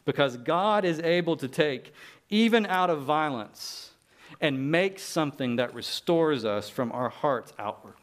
Because 0.06 0.36
God 0.38 0.84
is 0.84 1.00
able 1.00 1.38
to 1.38 1.48
take, 1.48 1.94
even 2.30 2.66
out 2.66 2.90
of 2.90 3.04
violence, 3.04 3.92
and 4.42 4.72
make 4.72 5.00
something 5.00 5.58
that 5.58 5.74
restores 5.74 6.44
us 6.44 6.68
from 6.68 6.92
our 6.92 7.10
hearts 7.10 7.54
outward. 7.60 7.94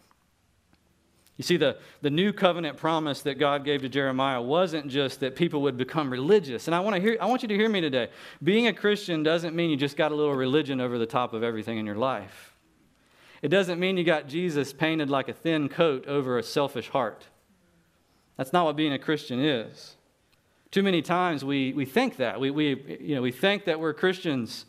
You 1.37 1.42
see, 1.42 1.57
the, 1.57 1.79
the 2.00 2.11
new 2.11 2.33
covenant 2.33 2.76
promise 2.76 3.22
that 3.22 3.38
God 3.38 3.64
gave 3.64 3.83
to 3.83 3.88
Jeremiah 3.88 4.40
wasn't 4.40 4.88
just 4.88 5.20
that 5.20 5.35
people 5.35 5.62
would 5.62 5.76
become 5.76 6.11
religious. 6.11 6.68
And 6.68 6.74
I 6.74 6.81
want, 6.81 6.96
to 6.96 7.03
hear, 7.03 7.16
I 7.20 7.26
want 7.26 7.42
you 7.42 7.48
to 7.48 7.55
hear 7.55 7.68
me 7.68 7.81
today. 7.81 8.11
Being 8.42 8.66
a 8.68 8.72
Christian 8.72 9.22
doesn't 9.22 9.57
mean 9.57 9.70
you 9.70 9.76
just 9.76 9.96
got 9.96 10.12
a 10.12 10.14
little 10.14 10.35
religion 10.35 10.81
over 10.81 10.98
the 10.98 11.07
top 11.07 11.33
of 11.33 11.42
everything 11.42 11.79
in 11.79 11.87
your 11.87 11.96
life. 11.96 12.55
It 13.42 13.48
doesn't 13.48 13.81
mean 13.81 13.96
you 13.96 14.05
got 14.05 14.29
Jesus 14.29 14.72
painted 14.72 15.09
like 15.09 15.29
a 15.29 15.33
thin 15.33 15.68
coat 15.68 16.07
over 16.07 16.38
a 16.38 16.42
selfish 16.42 16.90
heart. 16.90 17.26
That's 18.40 18.55
not 18.55 18.64
what 18.64 18.74
being 18.74 18.94
a 18.94 18.98
Christian 18.98 19.38
is. 19.38 19.96
Too 20.70 20.83
many 20.83 21.03
times 21.03 21.44
we, 21.44 21.74
we 21.74 21.85
think 21.85 22.16
that. 22.16 22.40
We, 22.40 22.50
we, 22.50 22.98
you 22.98 23.14
know, 23.14 23.20
we 23.20 23.33
think 23.33 23.66
that 23.66 23.79
we're 23.79 23.92
Christians 23.92 24.64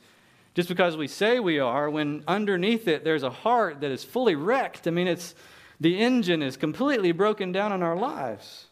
just 0.54 0.68
because 0.68 0.98
we 0.98 1.08
say 1.08 1.40
we 1.40 1.58
are, 1.58 1.90
when 1.90 2.26
underneath 2.28 2.90
it 2.90 3.06
there's 3.06 3.24
a 3.24 3.30
heart 3.30 3.80
that 3.80 3.90
is 3.90 4.04
fully 4.04 4.36
wrecked. 4.36 4.90
I 4.90 4.92
mean, 4.92 5.08
it's 5.08 5.36
the 5.80 5.98
engine 5.98 6.42
is 6.44 6.58
completely 6.58 7.14
broken 7.14 7.54
down 7.54 7.72
in 7.72 7.82
our 7.82 7.96
lives. 7.96 8.66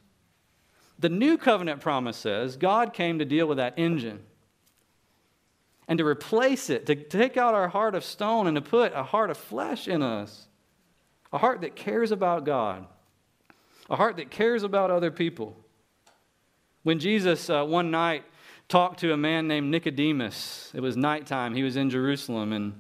The 1.00 1.08
new 1.08 1.38
covenant 1.38 1.80
promise 1.80 2.18
says 2.18 2.58
God 2.58 2.92
came 2.92 3.20
to 3.20 3.26
deal 3.26 3.48
with 3.48 3.58
that 3.58 3.76
engine 3.78 4.20
and 5.88 5.98
to 6.00 6.06
replace 6.06 6.70
it, 6.70 6.86
to 6.88 6.96
take 6.96 7.38
out 7.38 7.54
our 7.54 7.70
heart 7.70 7.96
of 7.96 8.04
stone 8.04 8.48
and 8.48 8.56
to 8.56 8.62
put 8.62 8.92
a 8.94 9.04
heart 9.04 9.30
of 9.30 9.38
flesh 9.38 9.88
in 9.88 10.04
us, 10.04 10.50
a 11.32 11.38
heart 11.38 11.62
that 11.62 11.78
cares 11.78 12.12
about 12.12 12.44
God, 12.44 12.86
a 13.90 13.96
heart 13.96 14.18
that 14.18 14.30
cares 14.30 14.64
about 14.64 14.92
other 14.92 15.12
people. 15.12 15.56
When 16.84 17.00
Jesus 17.00 17.50
uh, 17.50 17.64
one 17.66 17.92
night 17.92 18.24
talked 18.70 19.00
to 19.00 19.12
a 19.12 19.18
man 19.18 19.48
named 19.48 19.70
Nicodemus. 19.70 20.72
It 20.74 20.80
was 20.80 20.96
nighttime. 20.96 21.56
He 21.56 21.64
was 21.64 21.76
in 21.76 21.90
Jerusalem, 21.90 22.54
and 22.54 22.80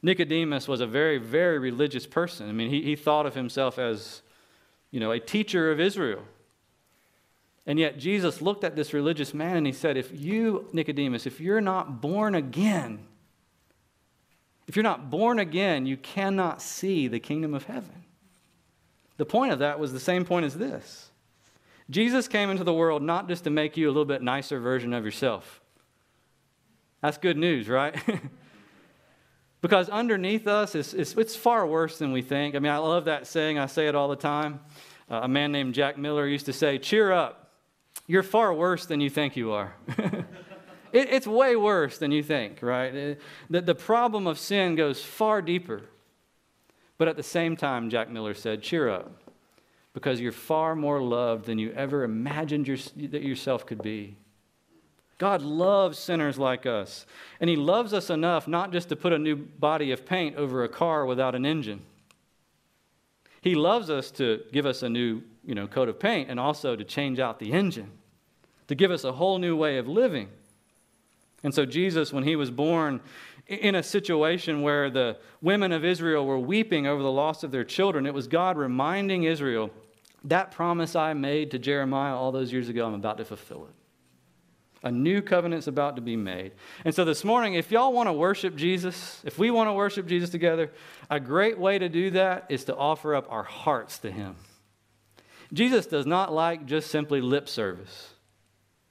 Nicodemus 0.00 0.68
was 0.68 0.80
a 0.80 0.86
very, 0.86 1.18
very 1.18 1.58
religious 1.58 2.06
person. 2.06 2.48
I 2.48 2.52
mean, 2.52 2.70
he, 2.70 2.82
he 2.82 2.96
thought 2.96 3.26
of 3.26 3.34
himself 3.34 3.78
as, 3.78 4.22
you 4.92 5.00
know, 5.00 5.10
a 5.10 5.18
teacher 5.18 5.70
of 5.72 5.80
Israel. 5.80 6.22
And 7.66 7.78
yet 7.78 7.98
Jesus 7.98 8.40
looked 8.40 8.64
at 8.64 8.74
this 8.74 8.92
religious 8.92 9.34
man 9.34 9.56
and 9.56 9.66
he 9.66 9.72
said, 9.72 9.96
If 9.96 10.10
you, 10.12 10.68
Nicodemus, 10.72 11.26
if 11.26 11.40
you're 11.40 11.60
not 11.60 12.00
born 12.00 12.34
again, 12.34 13.06
if 14.66 14.76
you're 14.76 14.82
not 14.82 15.10
born 15.10 15.38
again, 15.38 15.86
you 15.86 15.96
cannot 15.96 16.62
see 16.62 17.06
the 17.08 17.20
kingdom 17.20 17.54
of 17.54 17.64
heaven. 17.64 18.04
The 19.16 19.26
point 19.26 19.52
of 19.52 19.58
that 19.60 19.78
was 19.78 19.92
the 19.92 20.00
same 20.00 20.24
point 20.24 20.46
as 20.46 20.56
this 20.56 21.10
Jesus 21.90 22.28
came 22.28 22.50
into 22.50 22.64
the 22.64 22.72
world 22.72 23.02
not 23.02 23.28
just 23.28 23.44
to 23.44 23.50
make 23.50 23.76
you 23.76 23.86
a 23.86 23.90
little 23.90 24.04
bit 24.04 24.22
nicer 24.22 24.58
version 24.58 24.92
of 24.92 25.04
yourself. 25.04 25.60
That's 27.02 27.18
good 27.18 27.36
news, 27.36 27.68
right? 27.68 27.96
because 29.60 29.88
underneath 29.88 30.46
us, 30.46 30.74
it's, 30.74 30.94
it's, 30.94 31.14
it's, 31.14 31.36
far 31.36 31.66
worse 31.66 31.98
than 31.98 32.12
we 32.12 32.22
think. 32.22 32.54
I 32.54 32.60
mean, 32.60 32.72
I 32.72 32.78
love 32.78 33.06
that 33.06 33.26
saying, 33.26 33.58
I 33.58 33.66
say 33.66 33.88
it 33.88 33.94
all 33.94 34.08
the 34.08 34.16
time. 34.16 34.60
Uh, 35.10 35.20
a 35.24 35.28
man 35.28 35.52
named 35.52 35.74
Jack 35.74 35.98
Miller 35.98 36.26
used 36.26 36.46
to 36.46 36.52
say, 36.52 36.78
Cheer 36.78 37.12
up, 37.12 37.50
you're 38.06 38.22
far 38.22 38.54
worse 38.54 38.86
than 38.86 39.00
you 39.00 39.10
think 39.10 39.36
you 39.36 39.52
are. 39.52 39.74
it, 39.98 40.24
it's 40.92 41.26
way 41.26 41.56
worse 41.56 41.98
than 41.98 42.12
you 42.12 42.22
think, 42.22 42.62
right? 42.62 43.18
The, 43.50 43.60
the 43.60 43.74
problem 43.74 44.26
of 44.26 44.38
sin 44.38 44.76
goes 44.76 45.02
far 45.02 45.42
deeper. 45.42 45.82
But 46.98 47.08
at 47.08 47.16
the 47.16 47.22
same 47.22 47.56
time, 47.56 47.90
Jack 47.90 48.10
Miller 48.10 48.34
said, 48.34 48.62
Cheer 48.62 48.88
up 48.88 49.12
because 49.92 50.20
you're 50.20 50.32
far 50.32 50.74
more 50.74 51.00
loved 51.02 51.46
than 51.46 51.58
you 51.58 51.72
ever 51.72 52.04
imagined 52.04 52.66
your, 52.66 52.78
that 53.08 53.22
yourself 53.22 53.66
could 53.66 53.82
be. 53.82 54.16
God 55.18 55.42
loves 55.42 55.98
sinners 55.98 56.38
like 56.38 56.66
us. 56.66 57.06
And 57.40 57.48
He 57.48 57.56
loves 57.56 57.92
us 57.92 58.10
enough 58.10 58.48
not 58.48 58.72
just 58.72 58.88
to 58.88 58.96
put 58.96 59.12
a 59.12 59.18
new 59.18 59.36
body 59.36 59.92
of 59.92 60.06
paint 60.06 60.36
over 60.36 60.64
a 60.64 60.68
car 60.68 61.06
without 61.06 61.34
an 61.34 61.46
engine. 61.46 61.82
He 63.40 63.54
loves 63.54 63.90
us 63.90 64.10
to 64.12 64.40
give 64.52 64.66
us 64.66 64.82
a 64.82 64.88
new 64.88 65.22
you 65.44 65.54
know, 65.54 65.66
coat 65.66 65.88
of 65.88 65.98
paint 65.98 66.30
and 66.30 66.38
also 66.38 66.76
to 66.76 66.84
change 66.84 67.18
out 67.18 67.38
the 67.38 67.52
engine, 67.52 67.90
to 68.68 68.74
give 68.74 68.90
us 68.90 69.04
a 69.04 69.12
whole 69.12 69.38
new 69.38 69.56
way 69.56 69.78
of 69.78 69.88
living. 69.88 70.28
And 71.44 71.52
so, 71.52 71.66
Jesus, 71.66 72.12
when 72.12 72.24
He 72.24 72.36
was 72.36 72.50
born, 72.50 73.00
in 73.46 73.74
a 73.74 73.82
situation 73.82 74.62
where 74.62 74.90
the 74.90 75.18
women 75.40 75.72
of 75.72 75.84
Israel 75.84 76.24
were 76.26 76.38
weeping 76.38 76.86
over 76.86 77.02
the 77.02 77.12
loss 77.12 77.42
of 77.42 77.50
their 77.50 77.64
children, 77.64 78.06
it 78.06 78.14
was 78.14 78.26
God 78.26 78.56
reminding 78.56 79.24
Israel 79.24 79.70
That 80.24 80.52
promise 80.52 80.94
I 80.94 81.14
made 81.14 81.50
to 81.50 81.58
Jeremiah 81.58 82.14
all 82.14 82.32
those 82.32 82.52
years 82.52 82.68
ago, 82.68 82.86
I'm 82.86 82.94
about 82.94 83.18
to 83.18 83.24
fulfill 83.24 83.64
it. 83.64 83.74
A 84.84 84.90
new 84.90 85.22
covenant's 85.22 85.68
about 85.68 85.96
to 85.96 86.02
be 86.02 86.16
made. 86.16 86.52
And 86.84 86.94
so 86.94 87.04
this 87.04 87.24
morning, 87.24 87.54
if 87.54 87.70
y'all 87.70 87.92
want 87.92 88.08
to 88.08 88.12
worship 88.12 88.56
Jesus, 88.56 89.20
if 89.24 89.38
we 89.38 89.50
want 89.50 89.68
to 89.68 89.72
worship 89.72 90.06
Jesus 90.06 90.30
together, 90.30 90.70
a 91.08 91.20
great 91.20 91.58
way 91.58 91.78
to 91.78 91.88
do 91.88 92.10
that 92.10 92.46
is 92.48 92.64
to 92.64 92.76
offer 92.76 93.14
up 93.14 93.26
our 93.30 93.44
hearts 93.44 93.98
to 94.00 94.10
Him. 94.10 94.36
Jesus 95.52 95.86
does 95.86 96.06
not 96.06 96.32
like 96.32 96.66
just 96.66 96.90
simply 96.90 97.20
lip 97.20 97.48
service. 97.48 98.14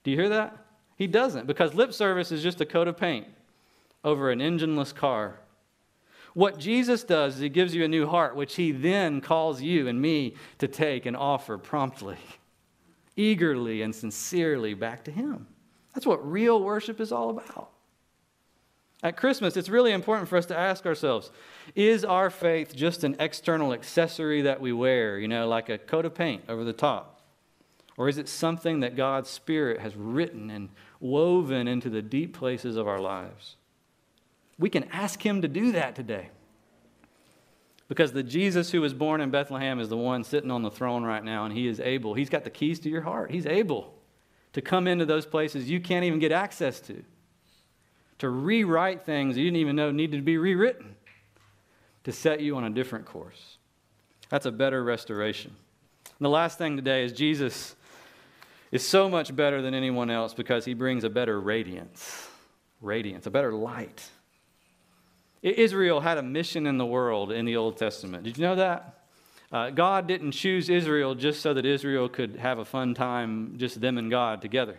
Do 0.04 0.12
you 0.12 0.18
hear 0.18 0.30
that? 0.30 0.58
He 0.96 1.08
doesn't, 1.08 1.48
because 1.48 1.74
lip 1.74 1.94
service 1.94 2.32
is 2.32 2.44
just 2.44 2.62
a 2.62 2.66
coat 2.66 2.88
of 2.88 2.98
paint 2.98 3.28
over 4.04 4.32
an 4.32 4.40
engineless 4.40 4.94
car. 4.94 5.40
What 6.34 6.60
Jesus 6.60 7.04
does 7.04 7.36
is 7.36 7.42
He 7.42 7.50
gives 7.50 7.76
you 7.76 7.84
a 7.84 7.90
new 7.90 8.08
heart, 8.08 8.36
which 8.36 8.56
He 8.56 8.72
then 8.72 9.22
calls 9.22 9.62
you 9.62 9.88
and 9.88 10.02
me 10.02 10.36
to 10.60 10.68
take 10.68 11.06
and 11.06 11.16
offer 11.16 11.58
promptly, 11.58 12.18
eagerly, 13.16 13.82
and 13.82 13.94
sincerely 13.94 14.74
back 14.74 15.04
to 15.06 15.12
Him. 15.12 15.48
That's 15.94 16.06
what 16.06 16.30
real 16.30 16.62
worship 16.62 17.02
is 17.02 17.12
all 17.12 17.30
about. 17.30 17.72
At 19.04 19.18
Christmas, 19.18 19.58
it's 19.58 19.70
really 19.70 19.92
important 19.92 20.30
for 20.30 20.38
us 20.38 20.46
to 20.48 20.58
ask 20.58 20.86
ourselves 20.86 21.32
is 21.76 22.06
our 22.06 22.30
faith 22.30 22.76
just 22.76 23.04
an 23.04 23.16
external 23.20 23.74
accessory 23.74 24.44
that 24.44 24.62
we 24.62 24.72
wear, 24.72 25.18
you 25.18 25.28
know, 25.28 25.48
like 25.48 25.70
a 25.70 25.78
coat 25.78 26.06
of 26.06 26.14
paint 26.14 26.44
over 26.48 26.64
the 26.64 26.74
top? 26.74 27.22
Or 27.98 28.08
is 28.08 28.18
it 28.18 28.30
something 28.30 28.80
that 28.82 28.96
God's 28.96 29.30
Spirit 29.30 29.80
has 29.80 29.96
written 29.96 30.50
and 30.50 30.70
woven 31.00 31.68
into 31.68 31.90
the 31.90 32.02
deep 32.02 32.38
places 32.38 32.76
of 32.76 32.88
our 32.88 33.00
lives? 33.00 33.58
We 34.58 34.70
can 34.70 34.86
ask 34.86 35.26
Him 35.26 35.42
to 35.42 35.48
do 35.48 35.72
that 35.74 35.96
today. 35.96 36.30
Because 37.88 38.14
the 38.14 38.24
Jesus 38.24 38.72
who 38.72 38.80
was 38.80 38.94
born 38.94 39.20
in 39.20 39.32
Bethlehem 39.32 39.80
is 39.80 39.90
the 39.90 39.98
one 39.98 40.24
sitting 40.24 40.50
on 40.50 40.62
the 40.62 40.72
throne 40.72 41.04
right 41.04 41.24
now, 41.24 41.46
and 41.46 41.54
He 41.54 41.68
is 41.68 41.80
able. 41.80 42.14
He's 42.14 42.30
got 42.30 42.44
the 42.44 42.50
keys 42.50 42.80
to 42.82 42.90
your 42.90 43.02
heart. 43.02 43.32
He's 43.32 43.46
able 43.46 43.94
to 44.54 44.62
come 44.62 44.88
into 44.88 45.06
those 45.06 45.26
places 45.26 45.70
you 45.70 45.80
can't 45.80 46.06
even 46.06 46.20
get 46.20 46.32
access 46.32 46.80
to, 46.82 47.04
to 48.20 48.30
rewrite 48.30 49.06
things 49.06 49.38
you 49.38 49.46
didn't 49.46 49.58
even 49.58 49.76
know 49.76 49.92
needed 49.92 50.18
to 50.18 50.24
be 50.24 50.38
rewritten, 50.38 50.96
to 52.04 52.12
set 52.12 52.42
you 52.42 52.56
on 52.56 52.64
a 52.64 52.70
different 52.70 53.06
course. 53.06 53.58
That's 54.30 54.46
a 54.46 54.52
better 54.52 54.84
restoration. 54.84 55.52
And 56.06 56.26
the 56.26 56.30
last 56.30 56.58
thing 56.58 56.76
today 56.76 57.04
is 57.04 57.12
Jesus 57.12 57.76
is 58.72 58.88
so 58.88 59.10
much 59.10 59.36
better 59.36 59.62
than 59.62 59.74
anyone 59.74 60.10
else 60.10 60.34
because 60.34 60.64
he 60.66 60.74
brings 60.74 61.04
a 61.04 61.10
better 61.10 61.40
radiance, 61.40 62.30
radiance, 62.80 63.26
a 63.26 63.32
better 63.32 63.54
light. 63.54 64.10
Israel 65.42 66.02
had 66.02 66.18
a 66.18 66.24
mission 66.24 66.68
in 66.68 66.78
the 66.78 66.86
world 66.86 67.32
in 67.32 67.46
the 67.46 67.58
Old 67.58 67.78
Testament. 67.78 68.24
Did 68.24 68.38
you 68.38 68.44
know 68.44 68.56
that? 68.56 69.00
Uh, 69.52 69.70
God 69.70 70.08
didn't 70.08 70.32
choose 70.32 70.70
Israel 70.70 71.14
just 71.14 71.42
so 71.42 71.54
that 71.54 71.66
Israel 71.66 72.08
could 72.08 72.38
have 72.38 72.60
a 72.60 72.66
fun 72.66 72.94
time, 72.94 73.56
just 73.58 73.82
them 73.82 73.98
and 73.98 74.10
God 74.10 74.42
together. 74.42 74.78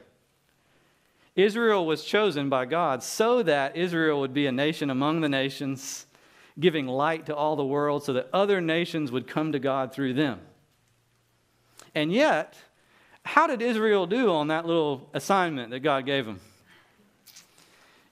Israel 1.35 1.87
was 1.87 2.05
chosen 2.05 2.49
by 2.49 2.65
God 2.67 3.03
so 3.03 3.43
that 3.43 3.77
Israel 3.77 4.21
would 4.21 4.35
be 4.35 4.47
a 4.47 4.53
nation 4.53 4.89
among 4.91 5.21
the 5.21 5.29
nations, 5.29 6.07
giving 6.61 6.87
light 6.87 7.27
to 7.27 7.35
all 7.35 7.57
the 7.57 7.65
world 7.65 8.05
so 8.05 8.13
that 8.13 8.29
other 8.33 8.61
nations 8.61 9.11
would 9.11 9.27
come 9.27 9.53
to 9.53 9.59
God 9.59 9.93
through 9.93 10.15
them. 10.15 10.41
And 11.95 12.13
yet, 12.13 12.57
how 13.25 13.47
did 13.47 13.63
Israel 13.63 14.07
do 14.07 14.33
on 14.33 14.49
that 14.49 14.67
little 14.67 15.09
assignment 15.13 15.71
that 15.71 15.81
God 15.81 16.07
gave 16.07 16.25
them? 16.27 16.41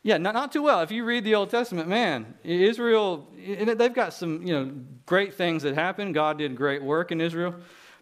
Yeah, 0.03 0.17
not, 0.17 0.35
not 0.35 0.53
too 0.53 0.63
well. 0.63 0.81
If 0.81 0.91
you 0.91 1.05
read 1.05 1.25
the 1.25 1.35
Old 1.35 1.51
Testament, 1.51 1.89
man, 1.89 2.35
Israel, 2.43 3.29
they've 3.37 3.93
got 3.93 4.15
some 4.15 4.43
you 4.47 4.53
know, 4.55 4.73
great 5.05 5.35
things 5.35 5.63
that 5.63 5.75
happen. 5.75 6.13
God 6.13 6.39
did 6.39 6.57
great 6.57 6.83
work 6.83 7.13
in 7.13 7.21
Israel. 7.21 7.55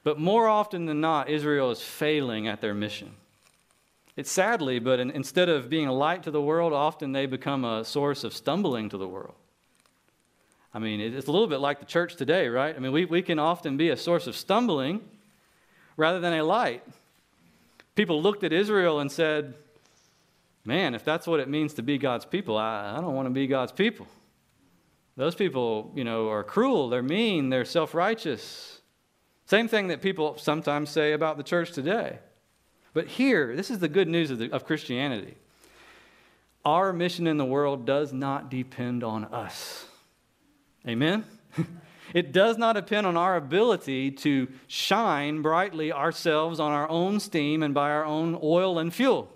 But 0.05 0.19
more 0.19 0.47
often 0.47 0.87
than 0.87 1.01
not, 1.01 1.29
Israel 1.29 1.71
is 1.71 1.83
failing 1.83 2.47
at 2.47 2.61
their 2.61 2.73
mission. 2.73 3.15
It's 4.17 4.31
sadly, 4.31 4.79
but 4.79 5.01
in, 5.01 5.11
instead 5.11 5.49
of 5.49 5.69
being 5.69 5.87
a 5.87 5.93
light 5.93 6.23
to 6.25 6.31
the 6.31 6.41
world, 6.41 6.73
often 6.73 7.13
they 7.13 7.27
become 7.27 7.65
a 7.65 7.85
source 7.85 8.25
of 8.25 8.33
stumbling 8.33 8.89
to 8.91 8.99
the 8.99 9.09
world. 9.09 9.35
I 10.73 10.79
mean, 10.79 11.01
it's 11.01 11.27
a 11.27 11.33
little 11.33 11.47
bit 11.47 11.59
like 11.59 11.81
the 11.81 11.87
church 11.87 12.17
today, 12.17 12.49
right? 12.49 12.75
I 12.77 12.79
mean, 12.79 12.93
we, 12.93 13.07
we 13.07 13.23
can 13.23 13.39
often 13.39 13.77
be 13.77 13.89
a 13.89 13.97
source 13.97 14.27
of 14.27 14.37
stumbling 14.37 15.01
rather 15.97 16.21
than 16.21 16.33
a 16.35 16.45
light. 16.45 16.85
People 17.95 18.23
looked 18.23 18.45
at 18.45 18.53
Israel 18.53 19.01
and 19.01 19.11
said, 19.11 19.55
man, 20.69 20.95
if 20.95 21.03
that's 21.03 21.27
what 21.27 21.41
it 21.41 21.49
means 21.49 21.73
to 21.75 21.83
be 21.83 21.97
God's 21.97 22.27
people, 22.27 22.59
I, 22.59 22.95
I 22.97 23.01
don't 23.01 23.15
want 23.15 23.27
to 23.27 23.31
be 23.31 23.47
God's 23.47 23.73
people. 23.73 24.07
Those 25.17 25.35
people, 25.35 25.91
you 25.97 26.05
know, 26.05 26.29
are 26.29 26.45
cruel, 26.45 26.91
they're 26.91 27.03
mean, 27.03 27.49
they're 27.49 27.65
self 27.65 27.95
righteous. 27.95 28.83
Same 29.47 29.67
thing 29.67 29.89
that 29.89 30.03
people 30.03 30.37
sometimes 30.37 30.91
say 30.91 31.13
about 31.13 31.39
the 31.39 31.43
church 31.43 31.73
today. 31.73 32.19
But 32.93 33.07
here, 33.07 33.57
this 33.57 33.71
is 33.71 33.79
the 33.79 33.89
good 33.89 34.09
news 34.09 34.31
of, 34.31 34.39
the, 34.39 34.53
of 34.53 34.67
Christianity. 34.67 35.37
Our 36.67 36.93
mission 36.93 37.27
in 37.27 37.39
the 37.39 37.47
world 37.47 37.87
does 37.87 38.13
not 38.13 38.51
depend 38.51 39.03
on 39.03 39.25
us. 39.25 39.87
Amen? 40.87 41.25
it 42.15 42.31
does 42.31 42.59
not 42.59 42.75
depend 42.75 43.07
on 43.07 43.17
our 43.17 43.37
ability 43.37 44.11
to 44.11 44.49
shine 44.67 45.41
brightly 45.41 45.93
ourselves 45.93 46.61
on 46.61 46.73
our 46.73 46.89
own 46.91 47.21
steam 47.21 47.63
and 47.63 47.73
by 47.73 47.91
our 47.91 48.05
own 48.05 48.39
oil 48.43 48.79
and 48.79 48.93
fuel. 48.93 49.33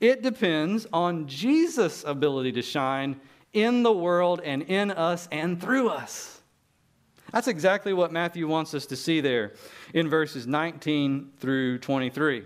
It 0.00 0.22
depends 0.22 0.86
on 0.92 1.26
Jesus' 1.26 2.04
ability 2.04 2.52
to 2.52 2.62
shine 2.62 3.20
in 3.52 3.82
the 3.82 3.92
world 3.92 4.40
and 4.44 4.62
in 4.62 4.90
us 4.90 5.28
and 5.32 5.60
through 5.60 5.88
us. 5.88 6.40
That's 7.32 7.48
exactly 7.48 7.92
what 7.92 8.12
Matthew 8.12 8.46
wants 8.46 8.74
us 8.74 8.86
to 8.86 8.96
see 8.96 9.20
there 9.20 9.54
in 9.94 10.08
verses 10.08 10.46
19 10.46 11.32
through 11.38 11.78
23. 11.78 12.44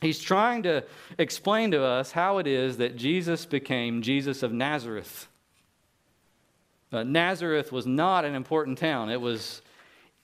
He's 0.00 0.20
trying 0.20 0.64
to 0.64 0.84
explain 1.18 1.70
to 1.70 1.82
us 1.82 2.12
how 2.12 2.38
it 2.38 2.46
is 2.46 2.76
that 2.78 2.96
Jesus 2.96 3.46
became 3.46 4.02
Jesus 4.02 4.42
of 4.42 4.52
Nazareth. 4.52 5.28
Uh, 6.92 7.04
Nazareth 7.04 7.72
was 7.72 7.86
not 7.86 8.24
an 8.24 8.34
important 8.34 8.78
town, 8.78 9.10
it 9.10 9.20
was 9.20 9.62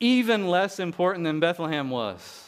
even 0.00 0.48
less 0.48 0.78
important 0.78 1.24
than 1.24 1.40
Bethlehem 1.40 1.90
was. 1.90 2.47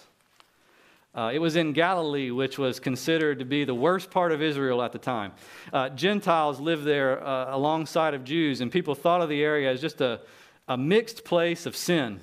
Uh, 1.12 1.30
it 1.34 1.40
was 1.40 1.56
in 1.56 1.72
Galilee, 1.72 2.30
which 2.30 2.56
was 2.56 2.78
considered 2.78 3.40
to 3.40 3.44
be 3.44 3.64
the 3.64 3.74
worst 3.74 4.10
part 4.10 4.30
of 4.30 4.40
Israel 4.40 4.80
at 4.80 4.92
the 4.92 4.98
time. 4.98 5.32
Uh, 5.72 5.88
Gentiles 5.88 6.60
lived 6.60 6.84
there 6.84 7.24
uh, 7.24 7.54
alongside 7.54 8.14
of 8.14 8.22
Jews, 8.22 8.60
and 8.60 8.70
people 8.70 8.94
thought 8.94 9.20
of 9.20 9.28
the 9.28 9.42
area 9.42 9.70
as 9.70 9.80
just 9.80 10.00
a, 10.00 10.20
a 10.68 10.76
mixed 10.76 11.24
place 11.24 11.66
of 11.66 11.74
sin. 11.74 12.20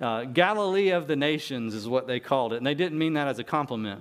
Uh, 0.00 0.24
Galilee 0.24 0.90
of 0.90 1.06
the 1.06 1.16
nations 1.16 1.74
is 1.74 1.86
what 1.86 2.06
they 2.06 2.20
called 2.20 2.54
it, 2.54 2.56
and 2.56 2.66
they 2.66 2.74
didn't 2.74 2.98
mean 2.98 3.12
that 3.14 3.28
as 3.28 3.38
a 3.38 3.44
compliment. 3.44 4.00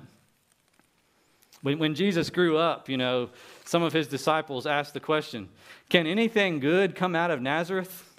When, 1.61 1.77
when 1.77 1.93
Jesus 1.95 2.29
grew 2.29 2.57
up, 2.57 2.87
you 2.89 2.97
know, 2.97 3.29
some 3.65 3.83
of 3.83 3.91
his 3.91 4.07
disciples 4.07 4.65
asked 4.65 4.93
the 4.93 4.99
question 5.01 5.49
Can 5.89 6.07
anything 6.07 6.59
good 6.59 6.95
come 6.95 7.15
out 7.15 7.31
of 7.31 7.41
Nazareth? 7.41 8.12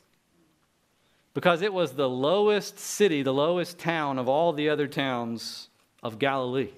Because 1.35 1.63
it 1.63 1.73
was 1.73 1.93
the 1.93 2.09
lowest 2.09 2.79
city, 2.79 3.23
the 3.23 3.35
lowest 3.35 3.79
town 3.79 4.19
of 4.19 4.29
all 4.29 4.53
the 4.53 4.69
other 4.69 4.87
towns 4.87 5.69
of 6.03 6.19
Galilee. 6.19 6.71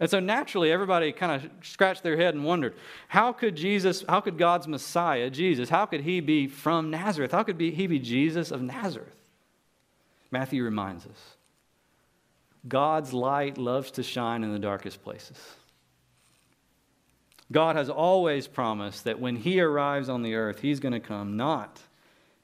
And 0.00 0.08
so 0.08 0.20
naturally, 0.20 0.70
everybody 0.70 1.10
kind 1.10 1.32
of 1.32 1.50
scratched 1.66 2.04
their 2.04 2.16
head 2.16 2.34
and 2.34 2.44
wondered 2.44 2.74
how 3.08 3.32
could 3.32 3.56
Jesus, 3.56 4.04
how 4.08 4.20
could 4.20 4.38
God's 4.38 4.68
Messiah, 4.68 5.28
Jesus, 5.28 5.68
how 5.68 5.86
could 5.86 6.02
he 6.02 6.20
be 6.20 6.46
from 6.46 6.90
Nazareth? 6.90 7.32
How 7.32 7.42
could 7.42 7.60
he 7.60 7.86
be 7.86 7.98
Jesus 7.98 8.52
of 8.52 8.62
Nazareth? 8.62 9.16
Matthew 10.30 10.62
reminds 10.62 11.06
us 11.06 11.36
God's 12.68 13.12
light 13.12 13.58
loves 13.58 13.90
to 13.92 14.02
shine 14.02 14.44
in 14.44 14.52
the 14.52 14.58
darkest 14.58 15.02
places. 15.02 15.38
God 17.50 17.76
has 17.76 17.88
always 17.88 18.46
promised 18.46 19.04
that 19.04 19.18
when 19.18 19.36
he 19.36 19.58
arrives 19.60 20.10
on 20.10 20.22
the 20.22 20.34
earth, 20.34 20.60
he's 20.60 20.80
going 20.80 20.92
to 20.92 21.00
come 21.00 21.36
not 21.36 21.80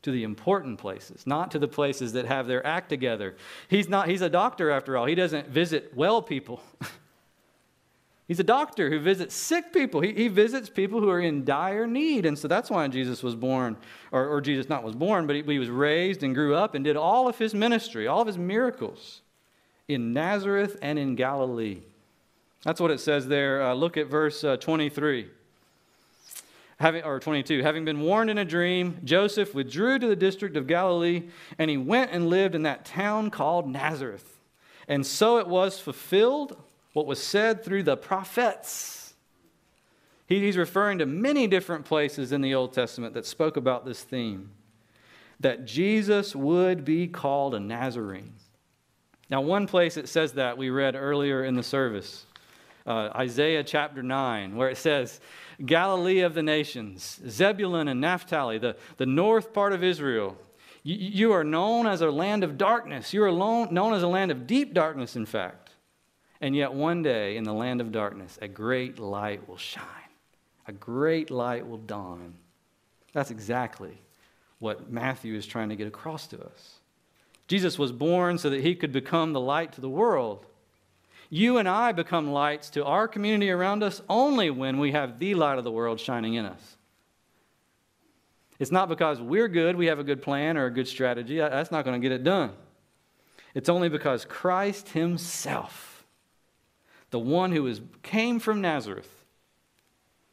to 0.05 0.11
the 0.11 0.23
important 0.23 0.79
places, 0.79 1.27
not 1.27 1.51
to 1.51 1.59
the 1.59 1.67
places 1.67 2.13
that 2.13 2.27
have 2.27 2.47
their 2.47 2.65
act 2.67 2.91
together. 2.91 3.35
He's 3.69 3.89
not 3.89 4.07
he's 4.07 4.21
a 4.21 4.29
doctor 4.29 4.71
after 4.71 4.97
all. 4.97 5.07
He 5.07 5.15
doesn't 5.15 5.49
visit 5.49 5.93
well 5.95 6.21
people. 6.21 6.63
he's 8.29 8.39
a 8.39 8.45
doctor 8.45 8.91
who 8.91 9.01
visits 9.01 9.35
sick 9.35 9.73
people. 9.73 10.03
He, 10.03 10.13
he 10.13 10.29
visits 10.29 10.69
people 10.69 11.01
who 11.01 11.09
are 11.09 11.21
in 11.21 11.47
dire 11.47 11.87
need. 11.87 12.27
And 12.27 12.39
so 12.39 12.47
that's 12.47 12.71
why 12.71 12.87
Jesus 12.89 13.23
was 13.23 13.35
born, 13.35 13.79
or, 14.13 14.29
or 14.29 14.43
Jesus 14.43 14.69
not 14.69 14.85
was 14.85 14.95
born, 14.95 15.27
but 15.27 15.37
he, 15.37 15.43
he 15.43 15.59
was 15.59 15.71
raised 15.71 16.23
and 16.23 16.35
grew 16.35 16.55
up 16.55 16.75
and 16.75 16.85
did 16.85 16.97
all 16.97 17.27
of 17.27 17.39
his 17.39 17.55
ministry, 17.55 18.07
all 18.07 18.21
of 18.21 18.27
his 18.27 18.39
miracles 18.39 19.23
in 19.89 20.13
Nazareth 20.13 20.77
and 20.83 20.99
in 20.99 21.15
Galilee. 21.15 21.81
That's 22.63 22.81
what 22.81 22.91
it 22.91 23.01
says 23.01 23.27
there. 23.27 23.63
Uh, 23.63 23.73
look 23.73 23.97
at 23.97 24.09
verse 24.09 24.45
uh, 24.45 24.59
23 24.59 25.31
having, 26.79 27.05
or 27.05 27.21
22, 27.21 27.63
having 27.63 27.85
been 27.85 28.01
warned 28.01 28.31
in 28.31 28.39
a 28.39 28.45
dream, 28.45 29.01
Joseph 29.05 29.55
withdrew 29.55 29.99
to 29.99 30.07
the 30.07 30.17
district 30.17 30.57
of 30.57 30.67
Galilee, 30.67 31.29
and 31.59 31.71
he 31.71 31.77
went 31.77 32.11
and 32.11 32.29
lived 32.29 32.55
in 32.55 32.63
that 32.63 32.85
town 32.85 33.31
called 33.31 33.69
Nazareth. 33.69 34.39
And 34.89 35.07
so 35.07 35.39
it 35.39 35.47
was 35.47 35.81
fulfilled 35.81 36.57
what 36.93 37.07
was 37.07 37.23
said 37.23 37.65
through 37.65 37.85
the 37.85 37.97
prophets. 37.97 39.15
He's 40.27 40.57
referring 40.57 40.99
to 40.99 41.07
many 41.07 41.47
different 41.47 41.85
places 41.85 42.33
in 42.33 42.41
the 42.41 42.55
Old 42.55 42.73
Testament 42.73 43.15
that 43.15 43.27
spoke 43.27 43.57
about 43.57 43.85
this 43.85 44.03
theme 44.03 44.51
that 45.41 45.65
Jesus 45.67 46.35
would 46.35 46.85
be 46.85 47.09
called 47.09 47.55
a 47.55 47.61
Nazarene. 47.61 48.33
Now, 49.29 49.41
one 49.41 49.67
place 49.67 49.97
it 49.97 50.09
says 50.09 50.35
that 50.35 50.57
we 50.57 50.71
read 50.71 50.95
earlier 50.95 51.45
in 51.45 51.55
the 51.55 51.63
service, 51.63 52.25
uh, 52.87 53.11
Isaiah 53.15 53.65
chapter 53.65 54.03
9, 54.03 54.57
where 54.57 54.69
it 54.69 54.77
says, 54.77 55.21
Galilee 55.65 56.21
of 56.21 56.35
the 56.35 56.43
nations, 56.43 57.21
Zebulun 57.29 57.89
and 57.89 58.01
Naphtali, 58.01 58.59
the, 58.59 58.77
the 58.97 59.07
north 59.07 59.53
part 59.53 59.73
of 59.73 59.83
Israel, 59.83 60.37
you, 60.83 60.97
you 60.97 61.33
are 61.33 61.45
known 61.45 61.87
as 61.87 62.03
a 62.03 62.11
land 62.11 62.45
of 62.45 62.59
darkness. 62.59 63.13
You 63.13 63.25
are 63.25 63.33
known 63.33 63.95
as 63.95 64.03
a 64.03 64.09
land 64.09 64.31
of 64.31 64.47
deep 64.47 64.75
darkness, 64.75 65.17
in 65.17 65.27
fact. 65.27 65.71
And 66.41 66.55
yet, 66.55 66.75
one 66.75 67.03
day 67.03 67.37
in 67.37 67.45
the 67.45 67.55
land 67.55 67.81
of 67.81 67.91
darkness, 67.91 68.39
a 68.43 68.49
great 68.49 68.99
light 68.99 69.49
will 69.49 69.57
shine, 69.57 69.85
a 70.67 70.73
great 70.73 71.31
light 71.31 71.67
will 71.67 71.79
dawn. 71.79 72.35
That's 73.13 73.31
exactly 73.31 73.97
what 74.59 74.91
Matthew 74.91 75.35
is 75.37 75.47
trying 75.47 75.71
to 75.71 75.77
get 75.77 75.87
across 75.87 76.27
to 76.29 76.45
us. 76.45 76.75
Jesus 77.49 77.79
was 77.79 77.93
born 77.93 78.39
so 78.39 78.51
that 78.51 78.61
he 78.61 78.75
could 78.75 78.93
become 78.93 79.33
the 79.33 79.41
light 79.41 79.73
to 79.73 79.81
the 79.81 79.89
world. 79.89 80.47
You 81.31 81.59
and 81.59 81.69
I 81.69 81.93
become 81.93 82.33
lights 82.33 82.71
to 82.71 82.85
our 82.85 83.09
community 83.09 83.51
around 83.51 83.83
us 83.83 84.03
only 84.09 84.51
when 84.51 84.79
we 84.79 84.93
have 84.93 85.19
the 85.19 85.35
light 85.35 85.59
of 85.59 85.65
the 85.65 85.71
world 85.71 86.01
shining 86.01 86.35
in 86.35 86.45
us. 86.45 86.77
It's 88.59 88.71
not 88.71 88.89
because 88.89 89.21
we're 89.21 89.49
good, 89.49 89.77
we 89.77 89.87
have 89.87 89.99
a 89.99 90.05
good 90.05 90.23
plan 90.23 90.57
or 90.57 90.67
a 90.67 90.71
good 90.71 90.87
strategy. 90.87 91.39
That's 91.39 91.73
not 91.73 91.85
going 91.85 92.01
to 92.01 92.09
get 92.09 92.15
it 92.15 92.23
done. 92.23 92.53
It's 93.55 93.69
only 93.69 93.89
because 93.89 94.25
Christ 94.25 94.91
Himself, 94.91 96.05
the 97.11 97.19
one 97.19 97.53
who 97.53 97.67
is, 97.67 97.81
came 98.03 98.39
from 98.39 98.61
Nazareth, 98.61 99.25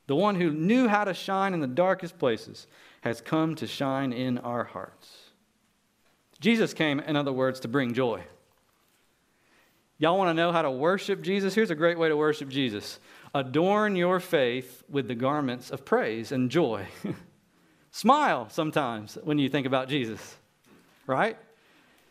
the 0.07 0.15
one 0.15 0.35
who 0.35 0.51
knew 0.51 0.87
how 0.87 1.03
to 1.03 1.13
shine 1.13 1.53
in 1.53 1.61
the 1.61 1.67
darkest 1.67 2.19
places, 2.19 2.67
has 3.01 3.21
come 3.21 3.55
to 3.55 3.67
shine 3.67 4.11
in 4.11 4.37
our 4.39 4.63
hearts. 4.63 5.31
Jesus 6.39 6.73
came, 6.73 6.99
in 6.99 7.15
other 7.15 7.31
words, 7.31 7.59
to 7.61 7.67
bring 7.67 7.93
joy. 7.93 8.23
Y'all 10.01 10.17
want 10.17 10.29
to 10.29 10.33
know 10.33 10.51
how 10.51 10.63
to 10.63 10.71
worship 10.71 11.21
Jesus? 11.21 11.53
Here's 11.53 11.69
a 11.69 11.75
great 11.75 11.99
way 11.99 12.09
to 12.09 12.17
worship 12.17 12.49
Jesus 12.49 12.99
adorn 13.35 13.95
your 13.95 14.19
faith 14.19 14.83
with 14.89 15.07
the 15.07 15.13
garments 15.13 15.69
of 15.69 15.85
praise 15.85 16.31
and 16.31 16.49
joy. 16.49 16.87
Smile 17.91 18.49
sometimes 18.49 19.15
when 19.23 19.37
you 19.37 19.47
think 19.47 19.67
about 19.67 19.89
Jesus, 19.89 20.37
right? 21.05 21.37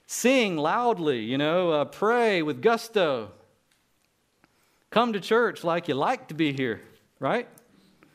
Sing 0.07 0.57
loudly, 0.57 1.19
you 1.19 1.37
know, 1.37 1.73
uh, 1.73 1.85
pray 1.85 2.43
with 2.43 2.63
gusto. 2.63 3.33
Come 4.91 5.13
to 5.15 5.21
church 5.21 5.65
like 5.65 5.89
you 5.89 5.95
like 5.95 6.29
to 6.29 6.35
be 6.35 6.53
here, 6.53 6.81
right? 7.19 7.49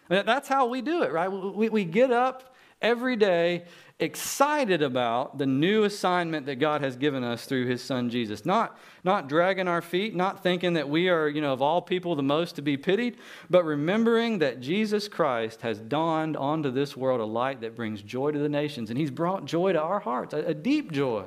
That's 0.07 0.47
how 0.47 0.67
we 0.67 0.81
do 0.81 1.03
it, 1.03 1.11
right? 1.11 1.27
We, 1.27 1.67
we 1.67 1.83
get 1.83 2.11
up 2.11 2.55
every 2.81 3.17
day 3.17 3.65
excited 3.99 4.81
about 4.81 5.37
the 5.37 5.45
new 5.45 5.85
assignment 5.85 6.45
that 6.47 6.55
God 6.55 6.81
has 6.81 6.97
given 6.97 7.23
us 7.23 7.45
through 7.45 7.67
his 7.67 7.81
son 7.81 8.09
Jesus. 8.09 8.45
Not, 8.45 8.77
not 9.05 9.29
dragging 9.29 9.69
our 9.69 9.81
feet, 9.81 10.13
not 10.13 10.43
thinking 10.43 10.73
that 10.73 10.89
we 10.89 11.07
are, 11.07 11.29
you 11.29 11.39
know, 11.39 11.53
of 11.53 11.61
all 11.61 11.81
people 11.81 12.15
the 12.15 12.23
most 12.23 12.55
to 12.57 12.61
be 12.61 12.75
pitied, 12.75 13.17
but 13.49 13.63
remembering 13.63 14.39
that 14.39 14.59
Jesus 14.59 15.07
Christ 15.07 15.61
has 15.61 15.79
dawned 15.79 16.35
onto 16.35 16.71
this 16.71 16.97
world 16.97 17.21
a 17.21 17.25
light 17.25 17.61
that 17.61 17.75
brings 17.75 18.01
joy 18.01 18.31
to 18.31 18.39
the 18.39 18.49
nations. 18.49 18.89
And 18.89 18.99
he's 18.99 19.11
brought 19.11 19.45
joy 19.45 19.71
to 19.73 19.81
our 19.81 19.99
hearts, 19.99 20.33
a, 20.33 20.39
a 20.39 20.53
deep 20.53 20.91
joy. 20.91 21.23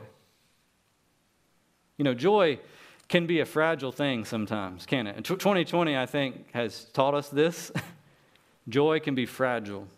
You 1.97 2.05
know, 2.05 2.15
joy 2.15 2.61
can 3.09 3.27
be 3.27 3.41
a 3.41 3.47
fragile 3.47 3.93
thing 3.93 4.27
sometimes, 4.27 4.85
can 4.85 5.07
it? 5.07 5.25
2020, 5.25 5.97
I 5.97 6.05
think, 6.05 6.53
has 6.53 6.85
taught 6.93 7.15
us 7.15 7.31
this. 7.31 7.73
joy 8.69 9.01
can 9.01 9.15
be 9.15 9.25
fragile. 9.25 9.89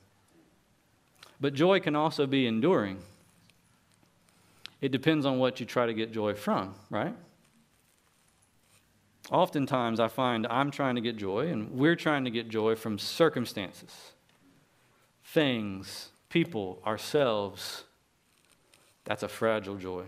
But 1.40 1.54
joy 1.54 1.80
can 1.80 1.96
also 1.96 2.26
be 2.26 2.46
enduring. 2.46 2.98
It 4.80 4.92
depends 4.92 5.26
on 5.26 5.38
what 5.38 5.60
you 5.60 5.66
try 5.66 5.86
to 5.86 5.94
get 5.94 6.12
joy 6.12 6.34
from, 6.34 6.74
right? 6.90 7.14
Oftentimes, 9.30 10.00
I 10.00 10.08
find 10.08 10.46
I'm 10.48 10.70
trying 10.70 10.96
to 10.96 11.00
get 11.00 11.16
joy, 11.16 11.48
and 11.48 11.70
we're 11.70 11.96
trying 11.96 12.24
to 12.24 12.30
get 12.30 12.48
joy 12.48 12.74
from 12.74 12.98
circumstances, 12.98 14.12
things, 15.24 16.08
people, 16.28 16.82
ourselves. 16.84 17.84
That's 19.04 19.22
a 19.22 19.28
fragile 19.28 19.76
joy 19.76 20.04